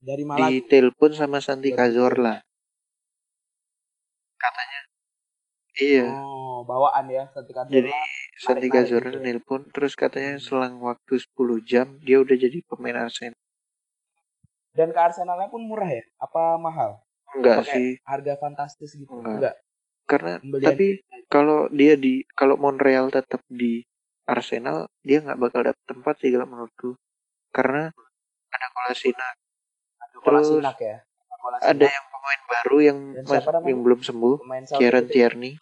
Dari 0.00 0.24
Malaga. 0.24 0.48
ditelepon 0.48 1.12
sama 1.12 1.44
Santi 1.44 1.76
Cazorla 1.76 2.40
katanya. 4.44 4.80
Iya. 5.74 6.06
Oh 6.12 6.62
bawaan 6.68 7.06
ya 7.10 7.24
Santi 7.32 7.52
Cazorla. 7.56 7.74
Jadi 7.74 7.92
Santi 8.40 8.66
Cazorla 8.70 9.18
nelpon 9.22 9.68
terus 9.70 9.94
katanya 9.94 10.38
hmm. 10.38 10.42
selang 10.42 10.74
waktu 10.82 11.22
10 11.22 11.62
jam 11.62 11.86
dia 12.02 12.18
udah 12.18 12.34
jadi 12.34 12.58
pemain 12.66 13.06
Arsenal 13.06 13.38
dan 14.74 14.90
ke 14.90 15.00
Arsenalnya 15.00 15.46
pun 15.48 15.62
murah 15.62 15.86
ya? 15.86 16.02
Apa 16.18 16.58
mahal? 16.58 16.98
Enggak 17.38 17.62
Apa 17.62 17.70
sih. 17.70 17.88
Harga 18.02 18.34
fantastis 18.42 18.90
gitu. 18.98 19.06
Enggak. 19.14 19.30
Enggak. 19.38 19.54
Karena 20.04 20.32
Pembelian. 20.42 20.66
tapi 20.68 20.86
kalau 21.30 21.70
dia 21.72 21.94
di 21.96 22.26
kalau 22.34 22.60
Montreal 22.60 23.08
tetap 23.08 23.40
di 23.48 23.80
Arsenal, 24.28 24.90
dia 25.00 25.22
nggak 25.22 25.38
bakal 25.40 25.64
dapet 25.64 25.84
tempat 25.86 26.14
sih 26.20 26.34
kalau 26.34 26.46
menurutku. 26.50 26.90
Karena 27.54 27.88
ada 28.50 28.66
Kolasinac. 28.74 29.34
Ada 30.02 30.16
Kolasinac 30.20 30.76
ya. 30.82 30.96
Kolasinac. 31.38 31.70
Ada 31.70 31.86
yang 31.86 32.06
pemain 32.10 32.42
baru 32.50 32.76
yang 32.82 32.98
mas, 33.24 33.44
yang 33.64 33.80
belum 33.80 34.00
sembuh, 34.02 34.36
Kieran 34.76 35.06
Tierney. 35.06 35.54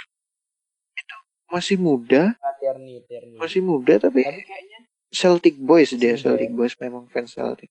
Masih 1.53 1.77
muda. 1.77 2.33
Ah, 2.41 2.57
Tierney, 2.57 3.05
Tierney. 3.05 3.37
Masih 3.37 3.61
muda 3.61 4.01
tapi, 4.01 4.25
tapi 4.25 4.43
kayaknya 4.43 4.89
Celtic 5.13 5.61
Boys 5.61 5.93
dia, 5.93 6.17
Celtic 6.17 6.49
ya. 6.49 6.57
Boys 6.57 6.73
memang 6.81 7.05
fans 7.13 7.37
Celtic. 7.37 7.69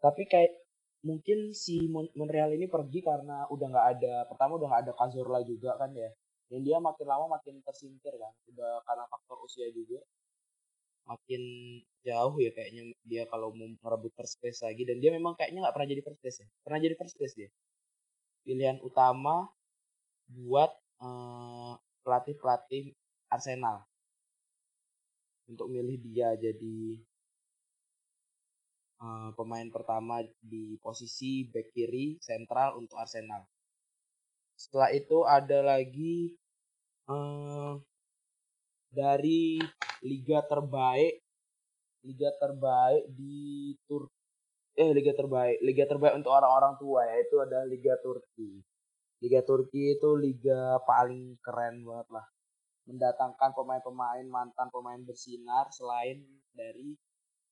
Tapi 0.00 0.24
kayak 0.24 0.62
mungkin 1.04 1.52
si 1.52 1.84
Montreal 1.90 2.54
ini 2.54 2.70
pergi 2.70 3.02
karena 3.02 3.44
udah 3.50 3.66
nggak 3.68 3.86
ada 3.98 4.14
pertama 4.30 4.54
udah 4.54 4.70
nggak 4.70 4.82
ada 4.86 4.92
Cazorla 4.94 5.42
juga 5.42 5.74
kan 5.74 5.90
ya 5.98 6.06
dan 6.46 6.62
dia 6.62 6.78
makin 6.78 7.06
lama 7.10 7.26
makin 7.26 7.58
tersingkir 7.66 8.14
kan 8.14 8.30
udah 8.54 8.86
karena 8.86 9.04
faktor 9.10 9.42
usia 9.42 9.66
juga 9.74 9.98
makin 11.02 11.42
jauh 12.06 12.38
ya 12.38 12.54
kayaknya 12.54 12.94
dia 13.02 13.26
kalau 13.26 13.50
mau 13.50 13.66
merebut 13.66 14.14
first 14.14 14.38
place 14.38 14.62
lagi 14.62 14.86
dan 14.86 15.02
dia 15.02 15.10
memang 15.10 15.34
kayaknya 15.34 15.66
nggak 15.66 15.74
pernah 15.74 15.90
jadi 15.90 16.02
first 16.06 16.20
place 16.22 16.38
ya 16.38 16.48
pernah 16.62 16.78
jadi 16.78 16.94
first 16.94 17.14
place 17.18 17.34
dia 17.34 17.50
pilihan 18.46 18.78
utama 18.86 19.50
buat 20.30 20.70
uh, 21.02 21.74
eh, 21.74 21.74
pelatih 22.06 22.38
pelatih 22.38 22.84
Arsenal. 23.32 23.80
Untuk 25.48 25.72
milih 25.72 25.96
dia 26.04 26.36
jadi 26.36 27.00
uh, 29.00 29.32
pemain 29.32 29.68
pertama 29.72 30.20
di 30.38 30.76
posisi 30.78 31.48
back 31.48 31.72
kiri 31.72 32.20
sentral 32.20 32.76
untuk 32.76 33.00
Arsenal. 33.00 33.48
Setelah 34.52 34.92
itu 34.92 35.24
ada 35.24 35.58
lagi 35.64 36.36
uh, 37.08 37.80
dari 38.92 39.58
liga 40.04 40.44
terbaik 40.44 41.24
liga 42.02 42.30
terbaik 42.36 43.06
di 43.14 43.72
Tur 43.86 44.10
eh 44.74 44.90
liga 44.90 45.14
terbaik 45.14 45.62
liga 45.62 45.84
terbaik 45.86 46.18
untuk 46.18 46.34
orang-orang 46.34 46.74
tua 46.76 47.06
ya 47.06 47.16
itu 47.24 47.36
ada 47.40 47.64
liga 47.64 47.96
Turki. 48.04 48.60
Liga 49.22 49.40
Turki 49.46 49.96
itu 49.96 50.10
liga 50.18 50.82
paling 50.82 51.38
keren 51.40 51.86
banget 51.86 52.08
lah 52.10 52.26
mendatangkan 52.86 53.54
pemain-pemain 53.54 54.26
mantan 54.26 54.68
pemain 54.74 54.98
bersinar 55.02 55.70
selain 55.70 56.18
dari 56.50 56.94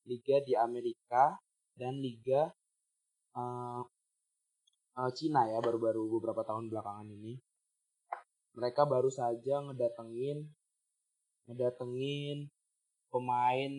liga 0.08 0.42
di 0.42 0.58
Amerika 0.58 1.38
dan 1.76 2.02
liga 2.02 2.50
uh, 3.38 3.82
uh, 4.98 5.10
Cina 5.14 5.46
ya 5.46 5.62
baru-baru 5.62 6.18
beberapa 6.18 6.42
tahun 6.42 6.68
belakangan 6.70 7.08
ini. 7.10 7.38
mereka 8.50 8.82
baru 8.82 9.06
saja 9.06 9.62
ngedatengin 9.62 10.42
ngedatengin 11.46 12.50
pemain 13.14 13.74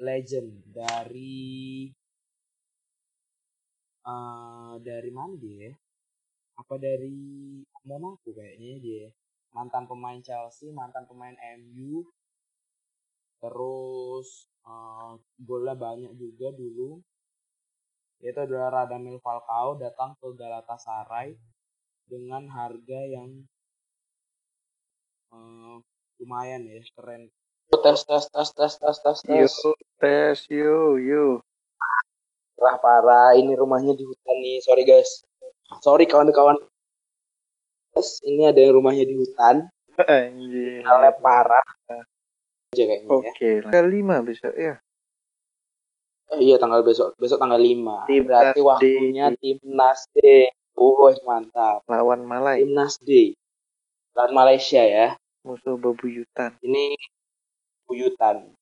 legend 0.00 0.64
dari 0.64 1.92
uh, 4.08 4.80
dari 4.80 5.10
mana 5.12 5.36
dia? 5.36 5.70
Apa 6.56 6.80
dari 6.80 7.60
Monaco 7.84 8.30
kayaknya 8.32 8.80
dia. 8.80 9.06
Mantan 9.54 9.86
pemain 9.86 10.18
Chelsea, 10.18 10.74
mantan 10.74 11.06
pemain 11.06 11.34
MU. 11.62 12.02
Terus 13.38 14.50
uh, 14.66 15.14
golnya 15.38 15.78
banyak 15.78 16.12
juga 16.18 16.50
dulu. 16.50 16.98
Itu 18.18 18.38
adalah 18.40 18.82
Radamel 18.82 19.22
Falcao 19.22 19.78
datang 19.78 20.18
ke 20.18 20.26
Galatasaray 20.34 21.38
dengan 22.10 22.50
harga 22.50 23.00
yang 23.06 23.46
uh, 25.30 25.78
lumayan 26.18 26.66
ya, 26.66 26.82
keren. 26.98 27.30
Tes 27.70 28.00
tes 28.06 28.24
tes 28.30 28.48
tes 28.54 28.72
tes 28.74 28.96
tes 29.02 29.18
tes. 29.22 29.54
Yo, 29.62 29.70
tes 30.00 30.38
yo 30.50 30.98
yo. 30.98 31.24
Wah 32.54 32.76
parah, 32.78 33.34
ini 33.34 33.52
rumahnya 33.58 33.92
di 33.98 34.06
hutan 34.06 34.36
nih. 34.40 34.62
Sorry 34.62 34.86
guys. 34.86 35.26
Sorry 35.82 36.06
kawan-kawan. 36.06 36.56
Guys, 37.94 38.18
ini 38.26 38.42
ada 38.42 38.58
yang 38.58 38.82
rumahnya 38.82 39.06
di 39.06 39.14
hutan. 39.14 39.70
Anjir. 40.02 40.82
Halnya 40.82 41.14
parah. 41.14 41.62
Aja 42.74 42.82
kayaknya 42.90 43.06
ya. 43.06 43.14
Oke, 43.14 43.30
okay. 43.30 43.54
tanggal 43.62 43.86
5 43.86 44.26
besok 44.26 44.54
ya. 44.58 44.74
Eh, 46.34 46.40
iya 46.42 46.58
tanggal 46.58 46.82
besok. 46.82 47.14
Besok 47.22 47.38
tanggal 47.38 47.62
5. 47.62 48.10
Tim 48.10 48.26
Berarti 48.26 48.60
waktunya 48.66 49.30
timnas 49.38 50.10
D. 50.10 50.50
Oh, 50.74 51.06
mantap. 51.22 51.86
Lawan 51.86 52.26
Malai. 52.26 52.66
Timnas 52.66 52.98
D. 52.98 53.38
Lawan 54.18 54.34
Malaysia 54.34 54.82
ya. 54.82 55.14
Musuh 55.46 55.78
bebuyutan. 55.78 56.58
Ini 56.66 56.98
buyutan. 57.86 58.58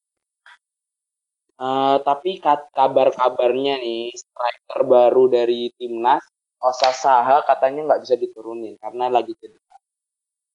Uh, 1.57 1.97
tapi 2.05 2.37
kabar-kabarnya 2.77 3.81
nih 3.81 4.12
striker 4.12 4.85
baru 4.85 5.33
dari 5.33 5.73
timnas 5.81 6.21
Osasaha 6.62 7.42
katanya 7.42 7.90
nggak 7.90 8.02
bisa 8.07 8.14
diturunin 8.14 8.78
karena 8.78 9.11
lagi 9.11 9.35
cedera. 9.35 9.76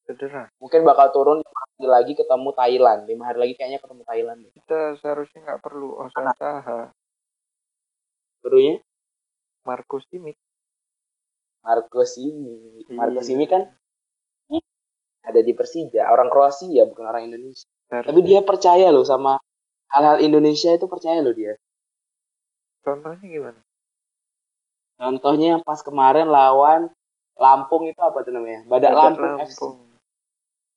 Cedera. 0.07 0.43
Mungkin 0.63 0.87
bakal 0.87 1.11
turun 1.11 1.43
lima 1.43 1.61
hari 1.67 1.87
lagi 1.91 2.13
ketemu 2.15 2.49
Thailand. 2.55 2.99
Lima 3.11 3.23
hari 3.27 3.37
lagi 3.43 3.53
kayaknya 3.59 3.79
ketemu 3.83 4.03
Thailand. 4.07 4.39
Kita 4.55 4.79
seharusnya 5.03 5.39
nggak 5.43 5.59
perlu 5.59 5.99
Osasaha. 6.07 6.95
Perlunya? 8.39 8.79
Marco 9.67 9.99
Simic. 9.99 10.39
Marco 11.67 12.01
Simic. 12.07 12.87
Iya. 12.87 13.19
Simic 13.19 13.49
kan 13.51 13.63
ada 15.27 15.43
di 15.43 15.51
Persija, 15.51 16.07
orang 16.07 16.31
Kroasia 16.31 16.87
bukan 16.87 17.03
orang 17.03 17.27
Indonesia. 17.27 17.67
Tapi 17.91 18.19
dia 18.23 18.39
percaya 18.47 18.87
loh 18.95 19.03
sama 19.03 19.35
hal-hal 19.91 20.23
Indonesia 20.23 20.71
itu 20.71 20.87
percaya 20.87 21.19
loh 21.19 21.35
dia. 21.35 21.59
Contohnya 22.79 23.19
gimana? 23.27 23.59
Contohnya 24.97 25.57
yang 25.57 25.63
pas 25.63 25.79
kemarin 25.85 26.27
lawan 26.27 26.89
Lampung 27.37 27.85
itu 27.85 28.01
apa 28.01 28.25
tuh 28.25 28.33
namanya? 28.33 28.65
Badak, 28.65 28.97
Badak 28.97 28.97
Lampung, 28.97 29.33
Lampung. 29.37 29.75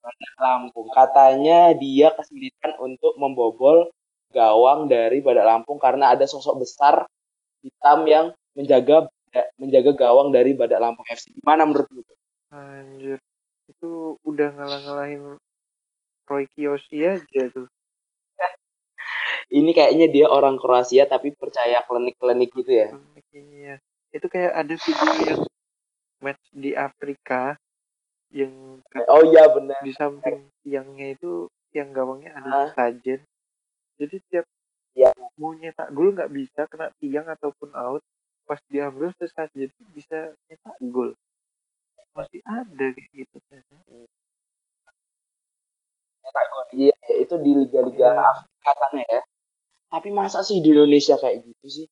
Badak 0.05 0.35
Lampung. 0.37 0.87
Katanya 0.93 1.73
dia 1.73 2.13
kesulitan 2.13 2.77
untuk 2.77 3.17
membobol 3.17 3.89
gawang 4.29 4.93
dari 4.93 5.25
Badak 5.25 5.49
Lampung 5.49 5.81
karena 5.81 6.13
ada 6.13 6.29
sosok 6.29 6.61
besar 6.61 7.09
hitam 7.65 8.05
yang 8.05 8.37
menjaga 8.53 9.09
menjaga 9.57 9.97
gawang 9.97 10.37
dari 10.37 10.53
Badak 10.53 10.85
Lampung 10.85 11.09
FC. 11.09 11.33
Gimana 11.41 11.65
menurut 11.65 11.89
lu? 11.89 12.05
Anjir. 12.53 13.17
Itu 13.73 14.21
udah 14.21 14.53
ngalah-ngalahin 14.53 15.41
Roy 16.29 16.45
Kiyoshi 16.53 17.09
aja 17.09 17.49
tuh 17.49 17.73
ini 19.51 19.75
kayaknya 19.75 20.07
dia 20.07 20.27
orang 20.31 20.57
Kroasia 20.57 21.11
tapi 21.11 21.35
percaya 21.35 21.83
klinik-klinik 21.83 22.55
gitu 22.55 22.71
ya. 22.71 22.89
Iya. 23.35 23.83
Itu 24.11 24.27
kayak 24.27 24.53
ada 24.55 24.75
video 24.75 25.11
yang 25.23 25.43
match 26.21 26.45
di 26.51 26.75
Afrika 26.75 27.55
yang 28.31 28.83
Oh 29.11 29.23
iya 29.27 29.47
benar. 29.51 29.79
Di 29.83 29.95
samping 29.95 30.51
tiangnya 30.63 31.15
itu 31.15 31.47
yang 31.71 31.95
gawangnya 31.95 32.35
ada 32.35 32.75
sajen. 32.75 33.23
Jadi 33.99 34.17
tiap 34.31 34.47
ya. 34.95 35.11
mau 35.39 35.55
nyetak 35.55 35.89
gol 35.95 36.13
nggak 36.13 36.33
bisa 36.35 36.67
kena 36.69 36.91
tiang 36.99 37.27
ataupun 37.31 37.71
out 37.73 38.03
pas 38.45 38.59
diambil 38.67 39.15
terus 39.15 39.31
sajen 39.35 39.71
bisa 39.95 40.35
nyetak 40.51 40.77
gol. 40.91 41.15
Masih 42.15 42.43
ada 42.43 42.87
kayak 42.91 43.11
gitu 43.15 43.39
kan. 43.47 43.63
Nyetak 46.23 46.47
gol. 46.51 46.67
Iya, 46.71 46.95
itu 47.19 47.35
di 47.39 47.51
liga-liga 47.55 48.15
ya. 48.15 48.23
Afrika 48.27 48.71
sana 48.79 49.01
ya. 49.07 49.21
Tapi 49.91 50.09
masa 50.15 50.47
sih 50.47 50.63
di 50.63 50.71
Indonesia 50.71 51.19
kayak 51.19 51.43
gitu 51.43 51.67
sih? 51.67 51.87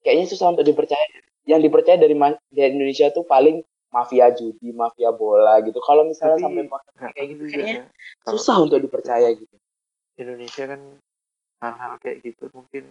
Kayaknya 0.00 0.26
susah 0.32 0.56
untuk 0.56 0.64
dipercaya. 0.64 1.17
Yang 1.48 1.72
dipercaya 1.72 1.96
dari, 1.96 2.12
dari 2.52 2.70
Indonesia 2.76 3.08
tuh 3.08 3.24
paling 3.24 3.64
mafia 3.88 4.28
judi, 4.36 4.68
mafia 4.76 5.08
bola 5.16 5.64
gitu. 5.64 5.80
Kalau 5.80 6.04
misalnya 6.04 6.36
Tapi, 6.36 6.68
sampai 6.68 7.16
kayak 7.16 7.28
gitu, 7.32 7.48
kayaknya 7.48 7.88
ya. 7.88 8.28
susah 8.28 8.60
untuk 8.60 8.84
dipercaya 8.84 9.32
gitu. 9.32 9.56
Indonesia 10.20 10.68
kan 10.68 11.00
hal-hal 11.64 11.96
kayak 12.04 12.20
gitu 12.26 12.50
mungkin 12.52 12.84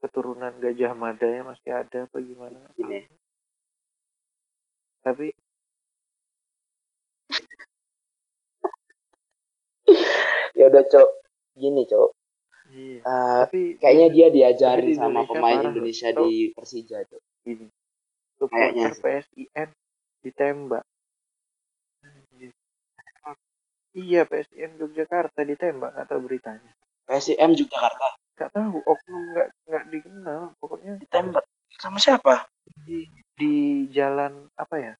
keturunan 0.00 0.56
Gajah 0.58 0.96
Mada 0.96 1.28
ya 1.28 1.44
masih 1.44 1.70
ada 1.70 2.08
apa 2.08 2.16
gimana? 2.18 2.58
Gini. 2.74 3.06
Tapi 5.02 5.34
ya 10.58 10.70
udah 10.70 10.84
cok 10.86 11.08
gini 11.58 11.82
cok 11.86 12.10
Iya. 12.72 13.04
Uh, 13.04 13.44
tapi 13.44 13.76
kayaknya 13.76 14.08
dia 14.08 14.28
diajarin 14.32 14.96
sama 14.96 15.28
pemain 15.28 15.60
Indonesia 15.60 16.08
di 16.08 16.56
Persija 16.56 17.04
tuh. 17.04 17.20
Ini. 17.44 17.68
Kayaknya 18.50 18.94
PSIN 18.98 19.68
ditembak. 20.22 20.84
Iya 23.92 24.24
PSIN 24.24 24.70
Yogyakarta 24.80 25.44
ditembak 25.44 25.92
atau 25.94 26.18
beritanya. 26.18 26.72
PSIM 27.06 27.52
Yogyakarta. 27.54 28.08
Gak 28.40 28.50
tahu, 28.56 28.80
oknum 28.88 29.22
nggak 29.36 29.48
nggak 29.68 29.84
dikenal, 29.92 30.42
pokoknya 30.56 30.96
ditembak 30.98 31.44
sama 31.76 32.00
siapa? 32.00 32.48
Di 32.88 33.06
di 33.36 33.86
jalan 33.92 34.48
apa 34.56 34.76
ya? 34.80 34.94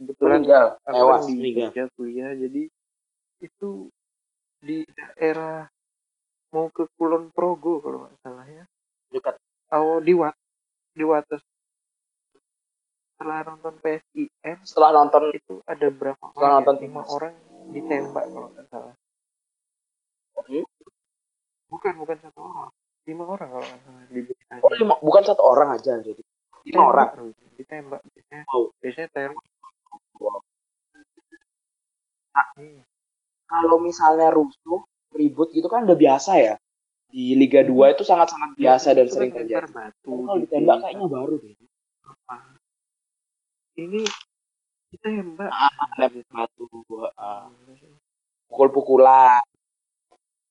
Kebetulan 0.00 0.42
lewat 0.88 1.28
di 1.28 1.52
Jogja 1.54 1.86
kuliah, 1.94 2.32
jadi 2.34 2.66
itu 3.42 3.90
di 4.62 4.86
daerah 4.94 5.66
mau 6.54 6.70
ke 6.70 6.86
Kulon 6.94 7.34
Progo 7.34 7.82
kalau 7.82 8.06
nggak 8.06 8.16
salah 8.22 8.46
ya 8.46 8.64
dekat 9.10 9.34
oh 9.74 9.98
di 9.98 10.14
Wat 10.14 10.36
di 10.94 11.02
Wates 11.02 11.42
setelah 13.22 13.46
nonton 13.46 13.74
PSIM 13.78 14.58
setelah 14.66 14.90
nonton 14.98 15.22
itu 15.30 15.54
ada 15.62 15.86
berapa 15.94 16.18
setelah 16.18 16.42
orang 16.42 16.54
nonton 16.58 16.74
ya? 16.74 16.82
lima 16.82 17.02
orang 17.06 17.34
ditembak 17.70 18.24
kalau 18.26 18.48
nggak 18.50 18.66
salah 18.66 18.94
hmm? 20.50 20.66
bukan 21.70 21.92
bukan 22.02 22.18
satu 22.18 22.40
orang 22.42 22.70
lima 23.06 23.24
orang 23.30 23.48
kalau 23.54 23.62
nggak 23.62 23.80
salah 23.86 24.02
di 24.10 24.20
oh, 24.58 24.72
lima, 24.74 24.94
bukan 24.98 25.22
satu 25.22 25.42
orang 25.46 25.68
aja 25.70 25.92
jadi 26.02 26.22
lima 26.66 26.82
orang 26.82 27.08
ditembak 27.54 28.02
biasanya 28.10 28.42
oh. 28.50 28.74
biasanya 28.82 29.08
teror 29.14 29.38
wow. 30.18 30.38
nah, 32.34 32.46
hmm. 32.58 32.82
kalau 33.46 33.78
misalnya 33.78 34.34
rusuh 34.34 34.82
ribut 35.14 35.54
gitu 35.54 35.70
kan 35.70 35.86
udah 35.86 35.94
biasa 35.94 36.42
ya 36.42 36.54
di 37.06 37.38
Liga 37.38 37.62
2 37.62 37.70
hmm. 37.70 37.94
itu 37.94 38.02
sangat-sangat 38.02 38.50
biasa 38.56 38.96
dan 38.96 39.06
sering 39.12 39.36
terjadi. 39.36 39.68
Batu, 39.68 40.24
kalau 40.24 40.40
ditembak 40.40 40.80
kayaknya 40.80 41.06
baru 41.12 41.36
deh. 41.44 41.52
Ini 43.72 44.02
kita 44.92 45.08
tembak 45.08 45.48
ah, 45.48 46.08
batu 46.28 46.68
uh, 46.68 47.48
pukul-pukulan. 48.52 49.40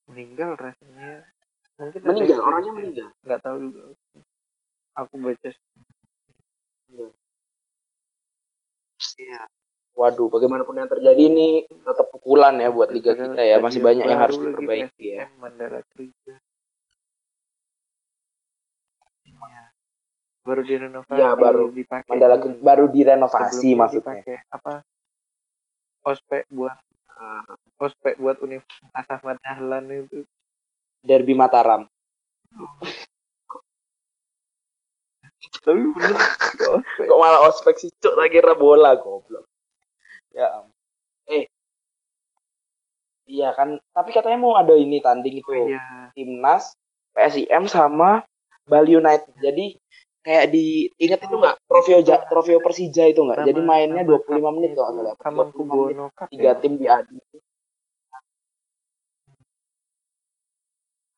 Meninggal 0.10 0.58
rasanya. 0.58 1.30
Mungkin 1.78 2.02
meninggal? 2.02 2.42
orangnya 2.42 2.72
meninggal? 2.74 3.08
Nggak 3.22 3.42
tahu 3.46 3.58
juga. 3.70 3.82
Aku 4.98 5.14
baca 5.22 5.50
iya. 9.22 9.42
Waduh 9.92 10.28
bagaimanapun 10.32 10.82
yang 10.82 10.90
terjadi 10.90 11.22
ini 11.22 11.68
tetap 11.70 12.10
pukulan 12.10 12.58
ya 12.58 12.74
buat 12.74 12.90
liga 12.90 13.14
kita 13.14 13.44
ya. 13.44 13.62
Masih 13.62 13.84
banyak 13.84 14.06
yang 14.08 14.22
harus 14.22 14.38
diperbaiki 14.40 15.06
ya. 15.20 15.30
Mandala 15.38 15.86
baru 20.42 20.62
direnovasi 20.66 21.22
ya 21.22 21.38
baru 21.38 21.70
dipakai. 21.70 22.10
Mandala 22.10 22.36
baru 22.42 22.86
direnovasi 22.90 23.78
maksudnya. 23.78 24.22
dipakai. 24.22 24.38
apa? 24.50 24.74
Ospek 26.02 26.50
buat 26.50 26.78
uh, 27.18 27.54
ospek 27.78 28.18
buat 28.18 28.42
Universitas 28.42 29.06
Ahmad 29.10 29.38
Dahlan 29.46 29.86
itu. 29.90 30.26
Derby 31.02 31.34
Mataram. 31.34 31.90
Tapi 35.62 35.82
bener 35.98 36.18
kok 37.02 37.20
malah 37.22 37.50
ospek 37.50 37.78
sih 37.82 37.90
cok 38.02 38.18
lagi 38.18 38.38
bola 38.58 38.94
goblok. 38.98 39.46
Ya 40.34 40.66
Iya 43.32 43.56
kan, 43.56 43.80
tapi 43.96 44.12
katanya 44.12 44.44
mau 44.44 44.60
ada 44.60 44.76
ini 44.76 45.00
tanding 45.00 45.40
itu. 45.40 45.48
Iya. 45.56 46.12
timnas, 46.12 46.76
PSIM 47.16 47.64
sama 47.72 48.28
Bali 48.68 49.00
United. 49.00 49.32
Jadi 49.40 49.80
kayak 50.22 50.46
di 50.54 50.66
ingat 51.02 51.20
itu 51.26 51.36
nggak 51.36 51.56
trofeo 51.66 52.00
Ja- 52.06 52.26
trofeo 52.30 52.60
Persija 52.62 53.04
itu 53.10 53.22
nggak? 53.26 53.42
Jadi 53.46 53.62
mainnya 53.62 54.06
sama 54.06 54.10
25 54.22 54.50
menit 54.54 54.72
kalau 54.78 54.92
nggak. 54.94 55.16
Sama 55.20 55.42
25 55.50 55.74
menit. 55.82 55.96
Kubono 55.98 56.06
Tiga 56.30 56.52
ya. 56.54 56.60
tim 56.62 56.74
diadu. 56.78 57.16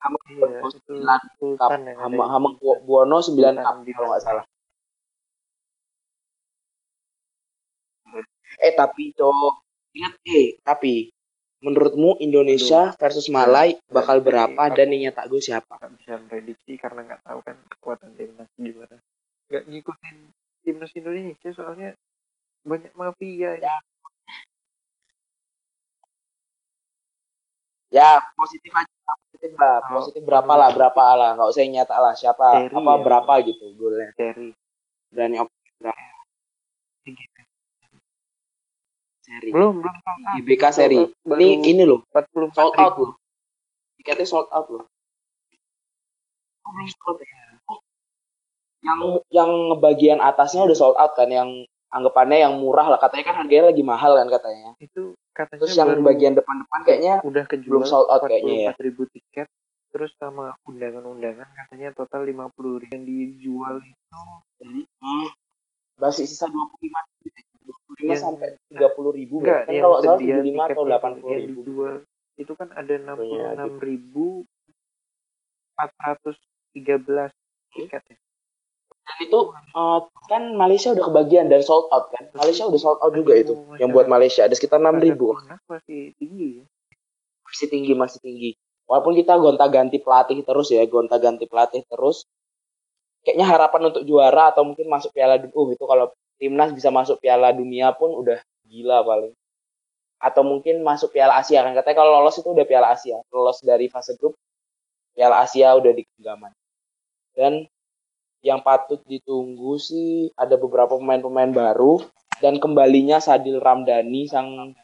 Sama 0.03 0.17
Iya, 0.27 0.35
Buono 0.35 0.67
9 0.67 1.23
Cup, 1.55 1.69
ada 1.71 1.91
sama 2.27 2.49
Bu- 2.59 2.81
Buono 2.83 3.17
9 3.23 3.55
Sultan 3.55 3.55
Cup 3.63 3.75
kalau 3.95 4.07
nggak 4.11 4.23
salah. 4.23 4.45
Eh 8.59 8.73
tapi 8.77 9.15
cowok 9.17 9.53
ingat 9.95 10.13
eh 10.27 10.59
tapi 10.61 11.09
menurutmu 11.63 12.19
Indonesia 12.19 12.91
versus 12.99 13.32
Malai 13.32 13.80
bakal 13.88 14.19
berapa 14.19 14.52
aku- 14.52 14.76
dan 14.76 14.91
yang 14.91 15.10
nyetak 15.10 15.32
gue 15.32 15.39
siapa? 15.39 15.80
nggak 15.80 15.91
bisa 15.95 16.13
prediksi 16.28 16.76
karena 16.76 17.08
nggak 17.08 17.21
tahu 17.23 17.39
kan 17.39 17.56
kekuatan 17.71 18.12
timnas 18.19 18.52
gimana. 18.60 18.99
Nggak 19.47 19.63
ngikutin 19.71 20.17
timnas 20.67 20.91
Indonesia 20.91 21.49
soalnya 21.56 21.89
banyak 22.67 22.91
mafia 22.99 23.56
ini. 23.56 23.71
Ya. 27.93 28.19
Positif 28.36 28.73
aja 28.73 28.93
positif 29.32 29.54
lah. 29.56 29.80
Oh, 29.88 30.02
positif 30.02 30.21
berapa 30.26 30.54
lah 30.58 30.69
berapa 30.76 31.04
lah. 31.15 31.30
Nggak 31.39 31.49
usah 31.54 31.63
nyata 31.63 31.95
lah 31.95 32.13
siapa 32.17 32.47
Seri 32.67 32.76
apa 32.76 32.91
ya. 32.91 32.99
berapa 33.06 33.34
gitu 33.47 33.65
golnya 33.78 34.10
seri 34.17 34.49
berani 35.13 35.38
op 35.39 35.47
berapa 35.78 36.02
seri. 39.34 39.50
Belum 39.50 39.82
belum. 39.82 39.96
IBK 40.46 40.63
seri. 40.69 41.02
Baru 41.26 41.41
ini 41.41 41.74
ini 41.74 41.84
loh. 41.89 42.06
44 42.13 42.54
sold 42.54 42.78
out. 42.78 42.96
loh 43.02 43.13
tiketnya 44.04 44.28
sold 44.28 44.52
out 44.52 44.67
loh. 44.67 44.84
Oh, 46.67 46.72
belum 46.76 46.88
sold 46.91 47.08
out 47.08 47.19
ya? 47.24 47.43
Oh, 47.72 47.80
yang 48.84 49.00
yang 49.32 49.52
bagian 49.80 50.19
atasnya 50.19 50.67
udah 50.67 50.76
sold 50.76 51.00
out 51.00 51.15
kan 51.15 51.32
yang 51.32 51.63
anggapannya 51.88 52.43
yang 52.43 52.60
murah 52.60 52.91
lah. 52.91 53.00
Katanya 53.00 53.32
kan 53.32 53.36
harganya 53.39 53.72
lagi 53.72 53.84
mahal 53.88 54.19
kan 54.19 54.28
katanya. 54.28 54.76
Itu 54.84 55.15
katanya 55.32 55.60
terus 55.63 55.80
yang 55.80 56.04
bagian 56.04 56.36
depan-depan 56.36 56.80
kayaknya 56.84 57.13
udah 57.24 57.43
kejual 57.48 57.80
belum 57.80 57.84
sold 57.88 58.12
out 58.12 58.28
kayaknya 58.28 58.69
ya. 58.69 58.72
ribu 58.84 59.08
tiket 59.08 59.48
terus 59.93 60.10
sama 60.17 60.58
undangan-undangan 60.65 61.46
katanya 61.54 61.93
total 61.96 62.28
50 62.28 62.84
ribu 62.84 62.91
yang 62.91 63.06
dijual 63.08 63.80
itu. 63.80 64.22
Jadi 64.60 64.82
hmm, 64.84 65.28
masih 66.02 66.28
sisa 66.28 66.52
25 66.52 66.60
25 68.03 68.11
Yang- 68.11 68.21
sampai 68.21 68.47
30 68.67 69.11
ribu 69.15 69.35
enggak 69.39 69.61
kan 69.63 69.73
kalau 69.73 69.97
salah 69.97 70.19
sedia 70.19 70.35
75 70.37 70.67
atau 70.67 70.83
80 70.83 71.23
yang 71.23 71.41
ribu. 71.41 71.59
dijual 71.63 71.95
itu 72.33 72.53
kan 72.53 72.67
ada 72.73 72.93
Oh, 73.13 73.23
iya, 73.23 73.47
66 73.55 73.79
ribu 73.79 74.25
413 75.73 77.31
tiket 77.71 78.03
ya. 78.03 78.17
Dan 79.03 79.17
itu 79.19 79.39
eh, 79.51 79.99
kan 80.25 80.43
Malaysia 80.55 80.89
udah 80.89 81.03
kebagian 81.03 81.45
dan 81.47 81.59
sold 81.59 81.87
out 81.89 82.07
kan? 82.09 82.31
Malaysia 82.33 82.63
udah 82.63 82.79
sold 82.79 82.99
out 82.99 83.11
juga 83.11 83.35
itu 83.35 83.51
yang 83.75 83.91
buat 83.91 84.07
Malaysia. 84.07 84.43
Ada 84.43 84.55
sekitar 84.55 84.79
6 84.79 84.87
Harga 84.89 85.03
ribu. 85.03 85.35
masih 85.67 86.15
tinggi 86.15 86.47
ya. 86.59 86.65
Masih 87.43 87.67
tinggi 87.67 87.93
masih 87.93 88.19
tinggi. 88.19 88.51
Walaupun 88.83 89.13
kita 89.13 89.35
gonta 89.35 89.65
ganti 89.67 89.97
pelatih 89.97 90.39
terus 90.41 90.67
ya 90.69 90.83
gonta 90.85 91.15
ganti 91.15 91.45
pelatih 91.45 91.83
terus 91.83 92.23
kayaknya 93.23 93.47
harapan 93.47 93.91
untuk 93.91 94.03
juara 94.03 94.51
atau 94.51 94.63
mungkin 94.63 94.87
masuk 94.87 95.11
piala 95.11 95.39
dunia 95.39 95.55
uh 95.55 95.67
itu 95.71 95.83
kalau 95.83 96.11
timnas 96.43 96.75
bisa 96.75 96.91
masuk 96.91 97.23
piala 97.23 97.56
dunia 97.56 97.95
pun 97.95 98.12
udah 98.12 98.43
gila 98.67 98.99
paling. 99.08 99.32
Atau 100.19 100.43
mungkin 100.43 100.84
masuk 100.84 101.15
piala 101.15 101.39
Asia 101.39 101.63
kan 101.63 101.71
katanya 101.71 102.03
kalau 102.03 102.19
lolos 102.19 102.36
itu 102.36 102.51
udah 102.51 102.67
piala 102.67 102.91
Asia. 102.91 103.23
Lolos 103.32 103.63
dari 103.63 103.88
fase 103.88 104.19
grup 104.19 104.36
piala 105.15 105.39
Asia 105.39 105.71
udah 105.71 105.95
di 105.95 106.03
genggaman. 106.03 106.51
Dan 107.32 107.63
yang 108.43 108.60
patut 108.60 108.99
ditunggu 109.08 109.79
sih 109.79 110.36
ada 110.36 110.60
beberapa 110.60 110.99
pemain-pemain 110.99 111.56
baru 111.56 112.03
dan 112.43 112.60
kembalinya 112.60 113.23
Sadil 113.23 113.63
Ramdhani 113.63 114.27
sang 114.27 114.75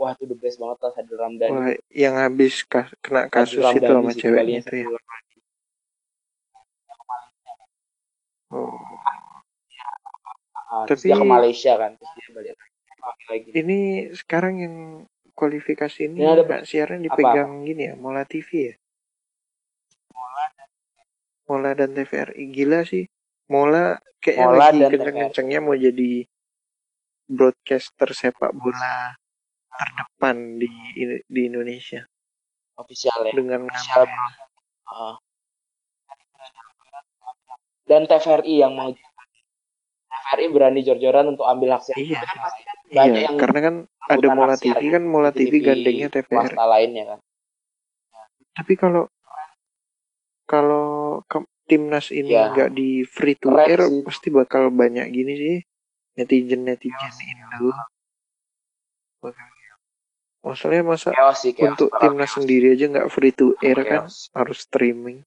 wah 0.00 0.16
itu 0.16 0.24
the 0.24 0.36
best 0.40 0.56
banget 0.56 0.80
lah 0.80 0.92
Sadil 0.96 1.20
Ramdhani. 1.20 1.52
Wah, 1.52 1.76
yang 1.92 2.16
habis 2.16 2.64
kas- 2.64 2.96
kena 3.04 3.28
kasus 3.28 3.60
Sadil 3.60 3.84
itu 3.84 3.92
sama 3.92 4.12
ceweknya 4.16 4.64
itu 4.64 4.76
ya 4.80 4.88
Ah, 10.72 10.88
Tapi- 10.88 11.04
dia 11.04 11.14
ke 11.14 11.26
Malaysia 11.26 11.72
kan 11.76 11.92
terus 11.94 12.12
dia 12.16 12.28
balik 12.32 12.52
lagi. 12.56 12.72
Lagi 13.28 13.48
ini 13.52 13.78
sekarang 14.10 14.54
yang 14.56 14.76
kualifikasi 15.32 16.06
ini 16.06 16.16
Ini 16.18 16.32
ada 16.38 16.62
siaran 16.62 17.02
dipegang 17.02 17.60
gini 17.62 17.90
ya 17.90 17.94
Mola 17.94 18.24
TV 18.24 18.72
ya? 18.72 18.74
Mola 21.44 21.74
dan 21.74 21.92
TVRI 21.92 22.44
gila 22.48 22.80
sih. 22.82 23.04
Mola 23.46 24.00
kayaknya 24.16 24.46
Mola 24.46 24.56
lagi 24.62 24.78
dan 24.78 24.88
kenceng-kencengnya 24.88 25.58
mau 25.60 25.76
jadi 25.76 26.24
broadcaster 27.26 28.08
sepak 28.10 28.54
bola 28.54 29.12
terdepan 29.68 30.56
di 30.56 30.70
di 31.22 31.40
Indonesia. 31.42 32.06
Official 32.78 33.28
ya? 33.28 33.32
Dengan 33.34 33.66
official 33.66 34.08
Ah. 34.86 35.16
dan 37.82 38.06
TVRI 38.06 38.54
yang 38.58 38.72
mau 38.72 38.94
TVRI 40.12 40.46
berani 40.48 40.80
jor-joran 40.80 41.26
untuk 41.28 41.44
ambil 41.44 41.74
hak 41.74 41.82
siar 41.82 41.96
Iya. 41.96 42.18
Tapi 42.18 42.26
kan 42.28 42.38
pasti 42.38 42.62
kan 42.62 42.76
banyak 42.84 43.04
iya 43.08 43.20
yang 43.24 43.36
karena 43.36 43.58
kan 43.60 43.74
ada 44.04 44.28
Mola 44.30 44.54
TV 44.54 44.80
kan 44.86 45.02
Mola 45.02 45.30
TV 45.30 45.52
gandengnya 45.58 46.08
TVRI 46.08 46.54
lainnya 46.54 47.04
kan. 47.06 47.18
Tapi 48.52 48.72
kalau 48.74 49.02
kalau 50.44 50.86
ke- 51.24 51.48
timnas 51.64 52.10
ini 52.10 52.28
Ya. 52.28 52.52
nggak 52.52 52.70
di 52.70 53.06
free 53.06 53.32
to 53.34 53.48
Keren 53.48 53.64
air 53.64 53.80
sih. 53.80 54.02
pasti 54.02 54.28
bakal 54.28 54.68
banyak 54.68 55.08
gini 55.08 55.32
sih 55.32 55.56
netizen 56.14 56.62
netizen 56.62 57.12
Indo. 57.22 57.72
Masalahnya 60.42 60.82
masa 60.84 61.14
chaos 61.14 61.38
sih 61.38 61.54
untuk 61.56 61.88
timnas 61.94 62.34
sendiri 62.34 62.74
aja 62.74 62.90
nggak 62.90 63.08
free 63.08 63.30
to 63.30 63.54
air 63.62 63.78
kan 63.80 64.10
harus 64.34 64.58
streaming 64.60 65.22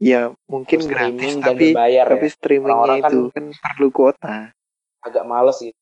ya 0.00 0.32
mungkin 0.48 0.80
gratis 0.80 1.12
streaming 1.12 1.34
dan 1.38 1.48
tapi 1.52 1.66
berbayar 1.70 2.06
tapi 2.08 2.24
ya. 2.24 2.32
streamingnya 2.32 2.72
Orang-orang 2.72 2.98
kan- 2.98 3.12
itu 3.12 3.20
kan 3.30 3.44
perlu 3.60 3.88
kuota. 3.90 4.36
Agak 5.00 5.24
males 5.24 5.58
gitu 5.58 5.76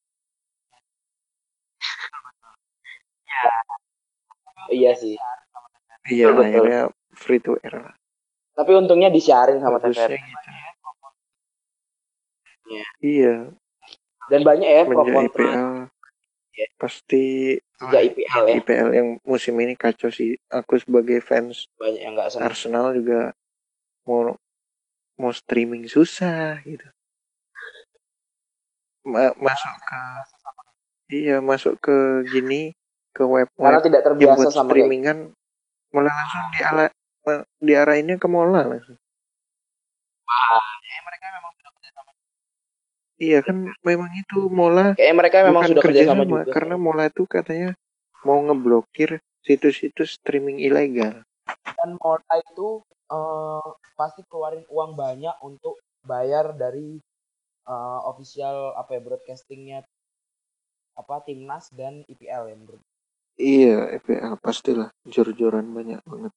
iya 4.68 4.92
sih. 4.92 5.16
Iya 6.08 6.28
Betul, 6.28 6.34
betul. 6.34 6.44
akhirnya 6.44 6.80
free 7.12 7.40
to 7.40 7.56
air 7.58 7.74
lah. 7.78 7.94
Tapi 8.52 8.70
untungnya 8.74 9.08
disiarin 9.08 9.62
sama 9.62 9.78
TVRI 9.78 10.18
gitu. 10.18 10.48
Iya. 12.68 12.84
iya. 13.00 13.36
Dan 14.28 14.40
banyak 14.44 14.68
ya 14.68 14.82
pro 14.84 14.92
semenjak 15.00 15.14
kontra 15.14 15.40
IPL 15.40 15.77
Ya. 16.58 16.66
pasti 16.74 17.54
sejak 17.78 18.02
IPL 18.10 18.42
ya. 18.50 18.54
IPL 18.58 18.88
yang 18.90 19.08
musim 19.22 19.54
ini 19.62 19.78
kacau 19.78 20.10
sih. 20.10 20.34
Aku 20.50 20.74
sebagai 20.82 21.22
fans 21.22 21.70
banyak 21.78 22.02
yang 22.02 22.18
nggak 22.18 22.34
senang. 22.34 22.46
Arsenal 22.50 22.86
juga 22.98 23.20
mau 24.02 24.34
mau 25.14 25.30
streaming 25.30 25.86
susah 25.86 26.58
gitu. 26.66 26.82
Ma- 29.06 29.38
masuk 29.38 29.74
ke 29.86 30.00
iya 31.14 31.38
masuk 31.38 31.78
ke 31.78 32.26
gini 32.28 32.74
ke 33.14 33.24
web 33.24 33.48
karena 33.56 33.80
web 33.80 33.86
tidak 33.88 34.02
terbiasa 34.04 34.52
sama 34.52 34.68
kayak 34.74 34.84
streamingan 34.84 35.18
malah 35.88 36.12
langsung 36.12 36.44
diala 36.52 36.86
diarahinnya 37.64 38.20
ke 38.20 38.28
Mola 38.28 38.68
langsung 38.68 39.00
iya 43.18 43.38
kan 43.42 43.70
memang 43.83 44.11
itu 44.14 44.48
Mola 44.48 44.94
kayaknya 44.94 45.16
mereka 45.18 45.37
memang 45.44 45.62
bukan 45.62 45.70
sudah 45.74 45.83
kerja 45.85 46.02
sama 46.07 46.22
kerjasama 46.24 46.42
juga. 46.46 46.52
karena 46.54 46.74
Mola 46.78 47.04
itu 47.11 47.22
katanya 47.26 47.70
mau 48.26 48.38
ngeblokir 48.42 49.22
situs-situs 49.46 50.18
streaming 50.18 50.59
ilegal. 50.59 51.22
Dan 51.78 51.90
Mola 52.02 52.35
itu 52.42 52.83
eh, 53.11 53.68
pasti 53.94 54.22
keluarin 54.26 54.66
uang 54.70 54.98
banyak 54.98 55.37
untuk 55.42 55.78
bayar 56.02 56.54
dari 56.54 56.98
eh, 57.66 58.00
official 58.07 58.74
apa 58.74 58.98
ya 58.98 59.00
broadcastingnya 59.02 59.78
apa 60.98 61.22
timnas 61.22 61.70
dan 61.70 62.02
IPL 62.11 62.50
ya 62.50 62.57
menurut 62.59 62.83
Iya, 63.38 64.02
EPL 64.02 64.35
pastilah 64.42 64.90
jor-joran 65.07 65.70
banyak 65.70 66.02
banget. 66.02 66.35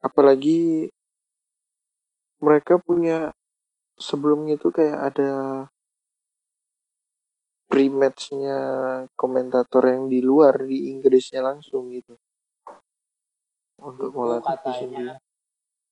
Apalagi 0.00 0.88
mereka 2.40 2.80
punya 2.80 3.36
sebelumnya 4.00 4.56
itu 4.56 4.72
kayak 4.72 5.12
ada 5.12 5.32
pre-matchnya 7.74 8.58
komentator 9.18 9.82
yang 9.90 10.06
di 10.06 10.22
luar 10.22 10.62
di 10.62 10.94
Inggrisnya 10.94 11.42
langsung 11.42 11.90
gitu. 11.90 12.14
Untuk 13.82 14.14
sendiri. 14.14 14.46
katanya 14.46 15.18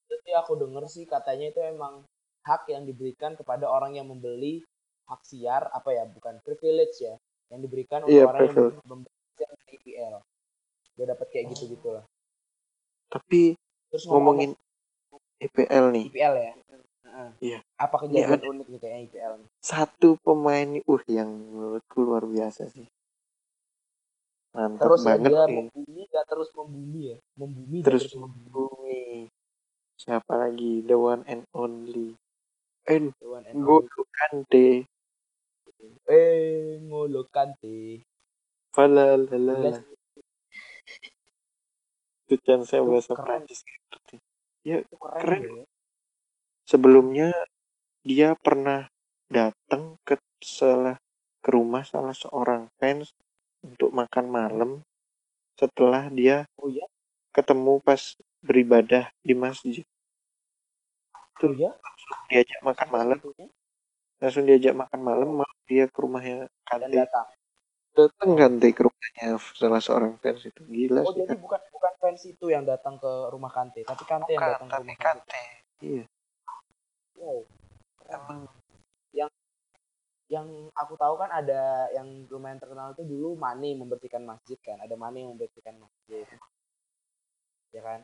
itu 0.06 0.14
sih 0.22 0.34
aku 0.38 0.52
denger 0.54 0.84
sih 0.86 1.04
katanya 1.04 1.50
itu 1.50 1.58
emang 1.58 2.06
hak 2.46 2.70
yang 2.70 2.86
diberikan 2.86 3.34
kepada 3.34 3.66
orang 3.66 3.98
yang 3.98 4.06
membeli 4.06 4.62
hak 5.10 5.26
siar 5.26 5.66
apa 5.74 5.90
ya 5.90 6.06
bukan 6.06 6.38
privilege 6.40 7.02
ya 7.02 7.18
yang 7.50 7.58
diberikan 7.58 8.06
untuk 8.06 8.14
Iya, 8.14 8.24
orang 8.30 8.40
yang 8.46 8.54
privilege. 8.54 8.78
belum 8.86 9.00
belajar 9.02 9.48
di 9.58 9.64
IPL 9.74 10.14
dia 10.92 11.06
dapat 11.10 11.26
kayak 11.34 11.44
gitu 11.50 11.62
gitulah 11.74 12.04
Tapi 13.10 13.58
terus 13.90 14.06
ngomongin 14.06 14.54
IPL 15.42 15.84
nih, 15.90 16.06
IPL 16.14 16.34
ya 16.38 16.52
Heeh. 17.02 17.28
Iya. 17.42 17.58
apa 17.76 17.96
Ini 17.98 18.22
kejadian 18.22 18.30
ada- 18.38 18.48
unik 18.54 18.66
nih 18.70 18.78
kayaknya 18.78 19.00
IPL 19.10 19.32
nih 19.42 19.50
satu 19.62 20.18
pemain 20.26 20.82
uh 20.82 21.02
yang 21.06 21.30
menurutku 21.30 22.02
luar 22.02 22.26
biasa 22.26 22.66
sih. 22.66 22.90
Mantap 24.52 24.84
terus 24.84 25.00
ya 25.06 25.16
banget 25.16 25.30
dia 25.32 25.42
nih. 25.48 25.54
membumi 25.64 26.02
gak 26.12 26.26
terus 26.28 26.50
membumi 26.52 27.00
ya 27.14 27.18
membumi 27.38 27.78
Terus 27.80 28.02
terus 28.10 28.20
membumi 28.20 28.48
bumi. 28.52 29.02
Siapa 29.96 30.32
lagi? 30.34 30.82
The 30.82 30.96
one 30.98 31.22
and 31.30 31.46
only. 31.54 32.18
And 32.90 33.14
The 33.16 33.28
one 33.30 33.44
and 33.48 33.54
N'Golo 33.56 33.86
only. 33.86 34.12
Kante. 34.12 34.68
eh 36.06 36.78
ngolo 36.82 37.26
kante 37.30 38.02
Falalalala. 38.74 39.78
Jelas, 39.78 39.78
Itu 42.26 42.34
chance 42.42 42.74
Itu 42.74 42.86
bahasa 42.86 43.12
keren. 43.14 43.46
Prancis. 43.46 43.60
Ya, 44.62 44.82
keren, 44.86 45.22
Keren. 45.22 45.42
ya 45.42 45.64
sebelumnya 46.66 47.28
dia 48.06 48.34
pernah 48.38 48.91
datang 49.32 49.96
ke 50.04 50.20
salah 50.44 51.00
ke 51.40 51.48
rumah 51.48 51.82
salah 51.82 52.12
seorang 52.12 52.68
fans 52.76 53.16
untuk 53.64 53.88
makan 53.90 54.28
malam. 54.28 54.70
Setelah 55.56 56.12
dia 56.12 56.44
oh 56.60 56.68
ya 56.68 56.84
ketemu 57.32 57.80
pas 57.80 58.14
beribadah 58.44 59.08
di 59.24 59.32
masjid. 59.32 59.82
Oh 61.42 61.50
ya 61.56 61.72
diajak 62.28 62.60
makan 62.60 62.88
malam. 62.92 63.18
Langsung 64.20 64.44
diajak 64.46 64.76
makan 64.76 65.00
malam 65.00 65.28
malah 65.42 65.58
dia 65.66 65.88
ke 65.88 65.98
rumahnya 65.98 66.46
Kante. 66.68 66.92
datang? 66.92 67.26
Datang 67.96 68.30
Kante 68.36 68.68
ke 68.70 68.82
rumahnya 68.84 69.40
salah 69.56 69.80
seorang 69.80 70.20
fans 70.20 70.44
itu. 70.44 70.62
Gila 70.62 71.02
oh 71.02 71.10
sih 71.16 71.24
jadi 71.24 71.34
bukan 71.40 71.60
bukan 71.72 71.92
fans 71.98 72.22
itu 72.28 72.52
yang 72.52 72.68
datang 72.68 73.00
ke 73.00 73.12
rumah 73.32 73.50
Kante 73.50 73.80
tapi 73.82 74.04
Kante 74.04 74.30
yang 74.36 74.44
Bukan, 74.44 74.52
datang 74.54 74.68
ke 74.68 74.76
rumah 74.84 74.98
Kante. 75.00 75.24
Kante. 75.24 75.44
Iya. 75.82 76.04
Wow. 77.18 77.40
Emang 78.12 78.44
yang 80.32 80.48
aku 80.72 80.96
tahu 80.96 81.20
kan 81.20 81.28
ada 81.28 81.92
yang 81.92 82.24
lumayan 82.32 82.56
terkenal 82.56 82.96
itu 82.96 83.04
dulu 83.04 83.36
Mane 83.36 83.76
membersihkan 83.76 84.24
masjid 84.24 84.56
kan 84.64 84.80
ada 84.80 84.96
Mane 84.96 85.28
yang 85.28 85.36
membersihkan 85.36 85.76
masjid. 85.76 86.24
Ya 87.76 87.84
kan? 87.84 88.00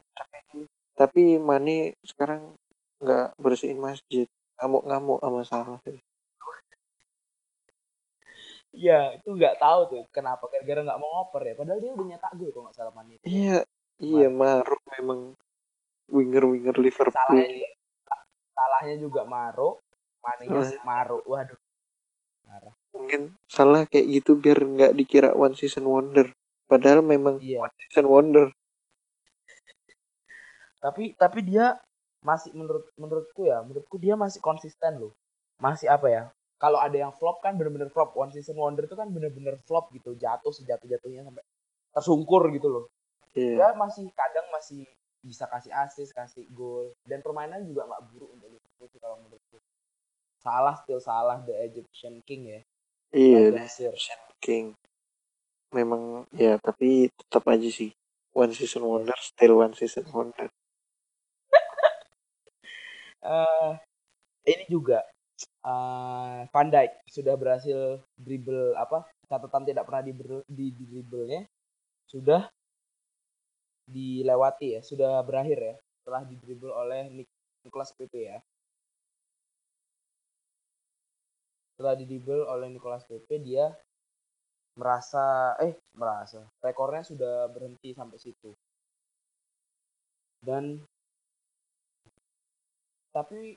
Tapi 0.92 1.40
Mane 1.40 1.96
sekarang 2.04 2.52
nggak 3.00 3.32
bersihin 3.40 3.80
masjid 3.80 4.28
ngamuk-ngamuk 4.60 5.22
sama 5.24 5.42
salah 5.46 5.80
iya 8.68 9.16
itu 9.16 9.32
nggak 9.32 9.56
tahu 9.58 9.80
tuh 9.90 10.02
kenapa 10.12 10.44
gara-gara 10.52 10.84
nggak 10.84 11.00
mau 11.00 11.10
ngoper 11.24 11.42
ya. 11.48 11.54
Padahal 11.56 11.80
dia 11.80 11.90
udah 11.96 12.06
nyetak 12.06 12.32
gol 12.36 12.50
kalau 12.52 12.64
nggak 12.68 12.76
salah 12.76 12.92
Mane. 12.92 13.16
Itu 13.16 13.24
Iya, 13.24 13.58
iya 13.98 14.28
Maruk 14.28 14.82
memang 15.00 15.32
winger-winger 16.12 16.76
Liverpool. 16.76 17.16
salahnya 17.16 17.72
juga, 17.72 18.16
salahnya 18.52 18.96
juga 19.00 19.22
Maro 19.24 19.80
Manenya 20.20 20.60
Oh. 20.60 20.84
Maro 20.84 21.18
waduh 21.24 21.56
Mungkin 22.98 23.38
salah 23.46 23.86
kayak 23.86 24.06
gitu 24.10 24.34
biar 24.34 24.58
nggak 24.58 24.92
dikira 24.98 25.30
one 25.38 25.54
season 25.54 25.86
wonder. 25.86 26.26
Padahal 26.66 27.00
memang 27.00 27.38
iya. 27.38 27.62
One 27.62 27.74
season 27.78 28.06
wonder. 28.10 28.46
tapi 30.78 31.10
tapi 31.18 31.42
dia 31.42 31.74
masih 32.22 32.54
menurut 32.54 32.86
menurutku 32.94 33.50
ya 33.50 33.62
menurutku 33.66 33.98
dia 33.98 34.18
masih 34.18 34.42
konsisten 34.42 34.98
loh. 34.98 35.14
Masih 35.62 35.86
apa 35.90 36.06
ya 36.10 36.22
kalau 36.58 36.82
ada 36.82 36.94
yang 36.94 37.14
flop 37.14 37.38
kan 37.38 37.54
bener-bener 37.54 37.86
flop. 37.90 38.18
One 38.18 38.34
season 38.34 38.58
wonder 38.58 38.82
itu 38.82 38.98
kan 38.98 39.06
bener-bener 39.10 39.58
flop 39.62 39.94
gitu 39.94 40.18
jatuh 40.18 40.50
sejatuh 40.50 40.90
jatuhnya 40.90 41.22
sampai 41.22 41.42
tersungkur 41.94 42.50
gitu 42.50 42.66
loh. 42.66 42.84
Iya. 43.38 43.54
dia 43.54 43.68
masih 43.78 44.10
kadang 44.18 44.46
masih 44.50 44.82
bisa 45.22 45.46
kasih 45.46 45.70
assist 45.70 46.10
kasih 46.10 46.46
gol. 46.50 46.90
Dan 47.06 47.22
permainan 47.22 47.62
juga 47.62 47.86
nggak 47.86 48.02
buruk 48.10 48.30
untuk 48.34 48.48
Liverpool 48.50 48.88
sih 48.90 49.00
kalau 49.02 49.16
menurutku. 49.22 49.58
Salah 50.38 50.74
still 50.82 51.02
salah 51.02 51.42
the 51.42 51.54
Egyptian 51.66 52.22
King 52.22 52.42
ya 52.46 52.60
Iya, 53.12 53.64
King. 54.40 54.76
Memang 55.72 56.28
ya, 56.36 56.60
tapi 56.60 57.08
tetap 57.12 57.44
aja 57.48 57.68
sih. 57.68 57.92
One 58.36 58.52
season 58.52 58.84
wonder 58.84 59.16
still 59.18 59.64
one 59.64 59.74
season 59.74 60.04
wonder. 60.12 60.48
eh 63.28 63.72
ini 64.46 64.64
juga 64.68 65.02
eh 65.64 66.38
Van 66.52 66.68
Dijk 66.68 66.92
sudah 67.08 67.34
berhasil 67.34 67.98
dribble 68.14 68.76
apa 68.78 69.08
catatan 69.26 69.64
tidak 69.66 69.84
pernah 69.88 70.02
di, 70.04 70.12
di, 70.46 70.66
di 70.76 70.84
dribblenya. 70.86 71.48
Sudah 72.08 72.48
dilewati 73.88 74.76
ya 74.76 74.80
sudah 74.84 75.24
berakhir 75.24 75.58
ya 75.58 75.74
setelah 75.96 76.22
di 76.28 76.36
dribble 76.36 76.72
oleh 76.76 77.08
Nicolas 77.64 77.96
Pepe 77.96 78.28
ya 78.28 78.38
setelah 81.78 81.94
di 81.94 82.10
dribble 82.10 82.42
oleh 82.42 82.74
Nicolas 82.74 83.06
Pepe 83.06 83.38
dia 83.38 83.70
merasa 84.74 85.54
eh 85.62 85.78
merasa 85.94 86.42
rekornya 86.58 87.06
sudah 87.06 87.46
berhenti 87.54 87.94
sampai 87.94 88.18
situ 88.18 88.50
dan 90.42 90.82
tapi 93.14 93.54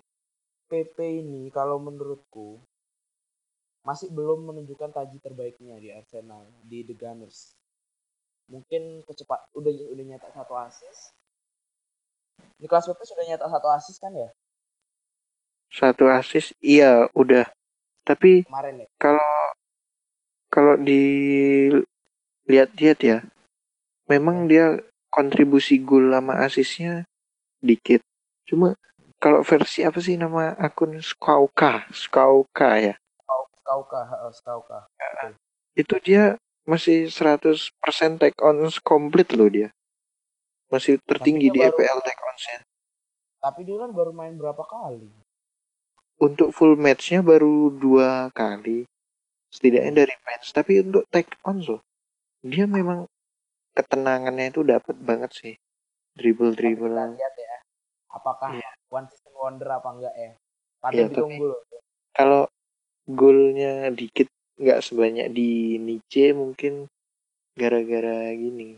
PP 0.70 0.98
ini 1.26 1.50
kalau 1.50 1.82
menurutku 1.82 2.62
masih 3.82 4.14
belum 4.14 4.54
menunjukkan 4.54 4.94
taji 4.94 5.18
terbaiknya 5.18 5.82
di 5.82 5.90
Arsenal 5.90 6.46
di 6.62 6.86
The 6.86 6.96
Gunners. 6.96 7.58
Mungkin 8.48 9.02
kecepat 9.04 9.52
udah 9.58 9.74
udah 9.92 10.06
nyetak 10.06 10.32
satu 10.32 10.54
assist. 10.56 11.12
Nicolas 12.62 12.86
Pepe 12.86 13.04
sudah 13.04 13.26
nyetak 13.26 13.50
satu 13.50 13.68
assist 13.74 14.00
kan 14.02 14.14
ya 14.14 14.30
Satu 15.72 16.04
assist, 16.12 16.52
iya 16.60 17.08
udah. 17.16 17.48
Tapi 18.02 18.50
kemarin 18.50 18.82
ya. 18.84 18.88
kalau 18.98 19.54
kalau 20.52 20.76
dilihat-lihat 20.82 23.00
ya, 23.00 23.24
memang 24.12 24.52
dia 24.52 24.84
kontribusi 25.08 25.80
gol 25.80 26.12
sama 26.12 26.44
asisnya 26.44 27.08
dikit. 27.64 28.04
Cuma 28.50 28.76
kalau 29.22 29.46
versi 29.46 29.86
apa 29.86 30.02
sih 30.02 30.18
nama 30.18 30.58
akun 30.58 30.98
Skauka, 31.00 31.86
Skauka 31.94 32.82
ya, 32.82 32.98
Skauka, 33.62 34.02
Skauka. 34.34 34.90
itu 35.78 35.96
dia 36.04 36.36
masih 36.66 37.06
100% 37.08 38.20
take 38.20 38.36
on 38.42 38.68
complete 38.84 39.32
loh 39.38 39.48
dia. 39.48 39.70
Masih 40.74 40.98
tertinggi 41.04 41.52
di 41.52 41.60
baru- 41.62 41.78
EPL 41.78 42.00
take 42.04 42.22
onsnya. 42.26 42.60
Tapi 43.42 43.66
dia 43.66 43.78
kan 43.82 43.92
baru 43.94 44.14
main 44.14 44.38
berapa 44.38 44.64
kali? 44.66 45.10
Untuk 46.22 46.54
full 46.54 46.78
matchnya 46.78 47.26
baru 47.26 47.74
dua 47.74 48.30
kali, 48.30 48.86
setidaknya 49.50 50.06
dari 50.06 50.14
bench. 50.22 50.54
Tapi 50.54 50.86
untuk 50.86 51.10
take 51.10 51.34
on 51.42 51.58
loh, 51.66 51.82
dia 52.46 52.70
memang 52.70 53.10
ketenangannya 53.74 54.54
itu 54.54 54.62
dapat 54.62 54.94
banget 55.02 55.32
sih. 55.34 55.54
Dribble 56.14 56.54
dribble. 56.54 56.92
lihat 56.94 57.36
ya, 57.40 57.56
apakah 58.12 58.54
Iya. 58.54 58.70
one 58.92 59.08
season 59.10 59.34
wonder 59.34 59.66
apa 59.72 59.90
enggak 59.96 60.14
ya? 60.14 60.32
Patut 60.78 60.94
Iya, 60.94 61.06
tapi- 61.08 61.14
ditunggu 61.16 61.44
loh. 61.50 61.62
Kalau 62.12 62.44
golnya 63.08 63.88
dikit 63.90 64.28
nggak 64.60 64.84
sebanyak 64.84 65.28
di 65.34 65.80
Nice 65.80 66.36
mungkin 66.36 66.86
gara-gara 67.58 68.30
gini. 68.36 68.78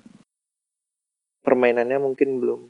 Permainannya 1.44 2.00
mungkin 2.00 2.40
belum 2.40 2.62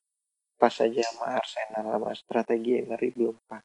pas 0.58 0.74
aja 0.82 1.04
sama 1.06 1.38
Arsenal 1.38 1.84
sama 1.94 2.10
strategi 2.16 2.80
Emery 2.82 3.12
belum 3.14 3.36
pas. 3.46 3.62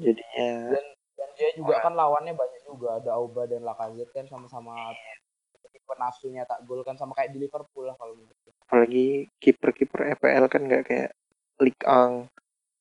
Jadinya 0.00 0.76
Dan 0.76 0.86
dan 1.18 1.28
dia 1.36 1.50
juga 1.54 1.78
kan 1.84 1.92
lawannya 1.92 2.32
banyak 2.32 2.62
juga 2.64 2.98
ada 2.98 3.14
Auba 3.16 3.44
dan 3.44 3.62
Lacazette 3.62 4.12
kan 4.12 4.26
sama-sama 4.26 4.96
tipe 5.72 5.92
nafsunya 5.96 6.44
tak 6.44 6.60
gol 6.68 6.84
kan 6.84 6.96
sama 7.00 7.16
kayak 7.16 7.32
di 7.32 7.48
Liverpool 7.48 7.88
lah 7.88 7.96
kalau 7.96 8.12
menurutku. 8.12 8.52
apalagi 8.68 9.28
kiper-kiper 9.40 10.16
EPL 10.16 10.44
kan 10.48 10.62
nggak 10.64 10.84
kayak 10.84 11.10
Ligue 11.60 11.84
1 11.84 12.28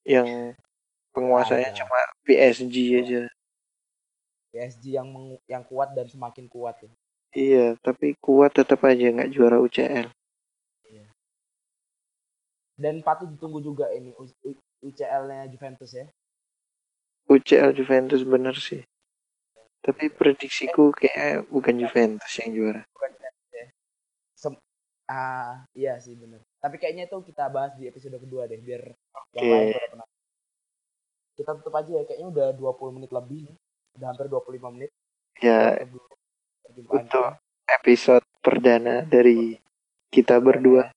yang 0.07 0.55
penguasanya 1.11 1.71
Ada. 1.71 1.77
cuma 1.83 1.99
PSG 2.23 2.75
aja. 2.99 3.21
PSG 4.51 4.83
yang 4.95 5.07
meng- 5.07 5.43
yang 5.47 5.63
kuat 5.67 5.95
dan 5.95 6.07
semakin 6.07 6.47
kuat 6.51 6.79
ya. 6.83 6.91
Iya, 7.31 7.67
tapi 7.79 8.15
kuat 8.19 8.51
tetap 8.55 8.83
aja 8.83 9.07
nggak 9.07 9.31
juara 9.31 9.59
UCL. 9.59 10.11
Dan 12.81 13.05
patut 13.05 13.29
ditunggu 13.29 13.61
juga 13.61 13.93
ini 13.93 14.09
UCL-nya 14.81 15.45
Juventus 15.53 15.93
ya. 15.93 16.09
UCL 17.31 17.71
Juventus 17.71 18.21
bener 18.27 18.55
sih. 18.59 18.83
Tapi 19.81 20.11
prediksiku 20.11 20.91
kayak 20.93 21.47
bukan 21.49 21.79
Juventus 21.79 22.31
yang 22.43 22.51
juara. 22.53 22.81
Bukan 22.91 23.09
Juventus 23.15 23.49
ya. 23.55 23.67
Sem- 24.35 24.63
ah, 25.09 25.65
iya 25.73 25.97
sih 25.97 26.13
bener. 26.19 26.43
Tapi 26.61 26.77
kayaknya 26.77 27.09
itu 27.09 27.17
kita 27.25 27.49
bahas 27.49 27.73
di 27.79 27.89
episode 27.89 28.19
kedua 28.19 28.45
deh 28.45 28.61
biar 28.61 28.93
yang 29.33 29.41
Oke. 29.41 29.47
lain 29.47 29.73
pada 29.73 29.87
penasaran. 29.89 30.19
Kita 31.31 31.51
tutup 31.57 31.73
aja 31.73 31.91
ya 31.97 32.03
kayaknya 32.05 32.27
udah 32.29 32.47
20 32.53 32.95
menit 32.99 33.11
lebih 33.15 33.49
nih 33.49 33.57
Udah 33.97 34.07
hampir 34.13 34.27
25 34.31 34.71
menit. 34.71 34.91
Ya, 35.41 35.83
untuk 36.87 37.41
episode 37.65 38.23
perdana 38.39 39.03
dari 39.03 39.57
kita 40.13 40.37
berdua. 40.37 40.91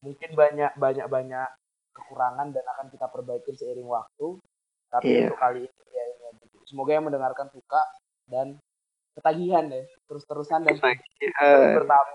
Mungkin 0.00 0.38
banyak 0.38 0.78
banyak 0.78 1.06
banyak 1.10 1.48
kekurangan 1.92 2.52
dan 2.54 2.64
akan 2.76 2.86
kita 2.92 3.10
perbaiki 3.10 3.52
seiring 3.56 3.88
waktu. 3.88 4.38
Tapi 4.90 5.06
yeah. 5.08 5.28
untuk 5.28 5.38
kali 5.40 5.60
ini 5.66 5.82
ya 5.92 6.04
ini 6.06 6.46
semoga 6.66 6.90
yang 6.94 7.04
mendengarkan 7.06 7.48
suka 7.50 7.82
dan 8.26 8.58
ketagihan 9.16 9.64
deh 9.66 9.86
terus-terusan 10.06 10.66
dan 10.66 10.76
ketagihan. 10.76 11.82
bertamu. 11.82 12.14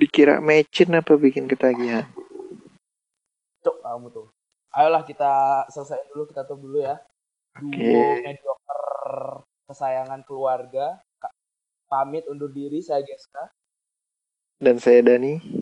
Dikira 0.00 0.36
mecin 0.40 0.96
apa 0.96 1.12
bikin 1.20 1.44
ketagihan? 1.44 2.08
Cok 3.60 3.76
kamu 3.84 4.06
tuh. 4.08 4.28
Ayolah 4.72 5.02
kita 5.04 5.66
selesai 5.68 6.08
dulu 6.14 6.30
kita 6.30 6.46
tutup 6.46 6.64
dulu 6.64 6.78
ya. 6.80 6.96
Oke. 7.58 7.74
Okay. 7.74 8.22
mediocre 8.24 9.44
kesayangan 9.68 10.22
keluarga. 10.24 11.02
Pamit 11.90 12.22
undur 12.30 12.54
diri 12.54 12.78
saya 12.78 13.02
Geska. 13.02 13.50
Dan 14.62 14.78
saya 14.78 15.02
Dani. 15.02 15.59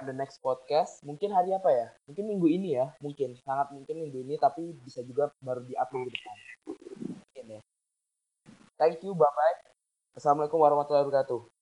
The 0.00 0.16
next 0.16 0.40
podcast. 0.40 1.04
Mungkin 1.04 1.28
hari 1.28 1.52
apa 1.52 1.68
ya? 1.68 1.92
Mungkin 2.08 2.24
minggu 2.24 2.48
ini 2.48 2.72
ya. 2.80 2.96
Mungkin. 3.04 3.36
Sangat 3.44 3.68
mungkin 3.68 4.00
minggu 4.00 4.24
ini. 4.24 4.40
Tapi 4.40 4.72
bisa 4.80 5.04
juga 5.04 5.28
baru 5.44 5.60
di 5.60 5.76
upload 5.76 6.08
depan. 6.08 6.36
Mungkin 7.20 7.44
ya. 7.44 7.60
Thank 8.80 9.04
you. 9.04 9.12
Bye-bye. 9.12 9.56
Assalamualaikum 10.16 10.56
warahmatullahi 10.56 11.04
wabarakatuh. 11.04 11.52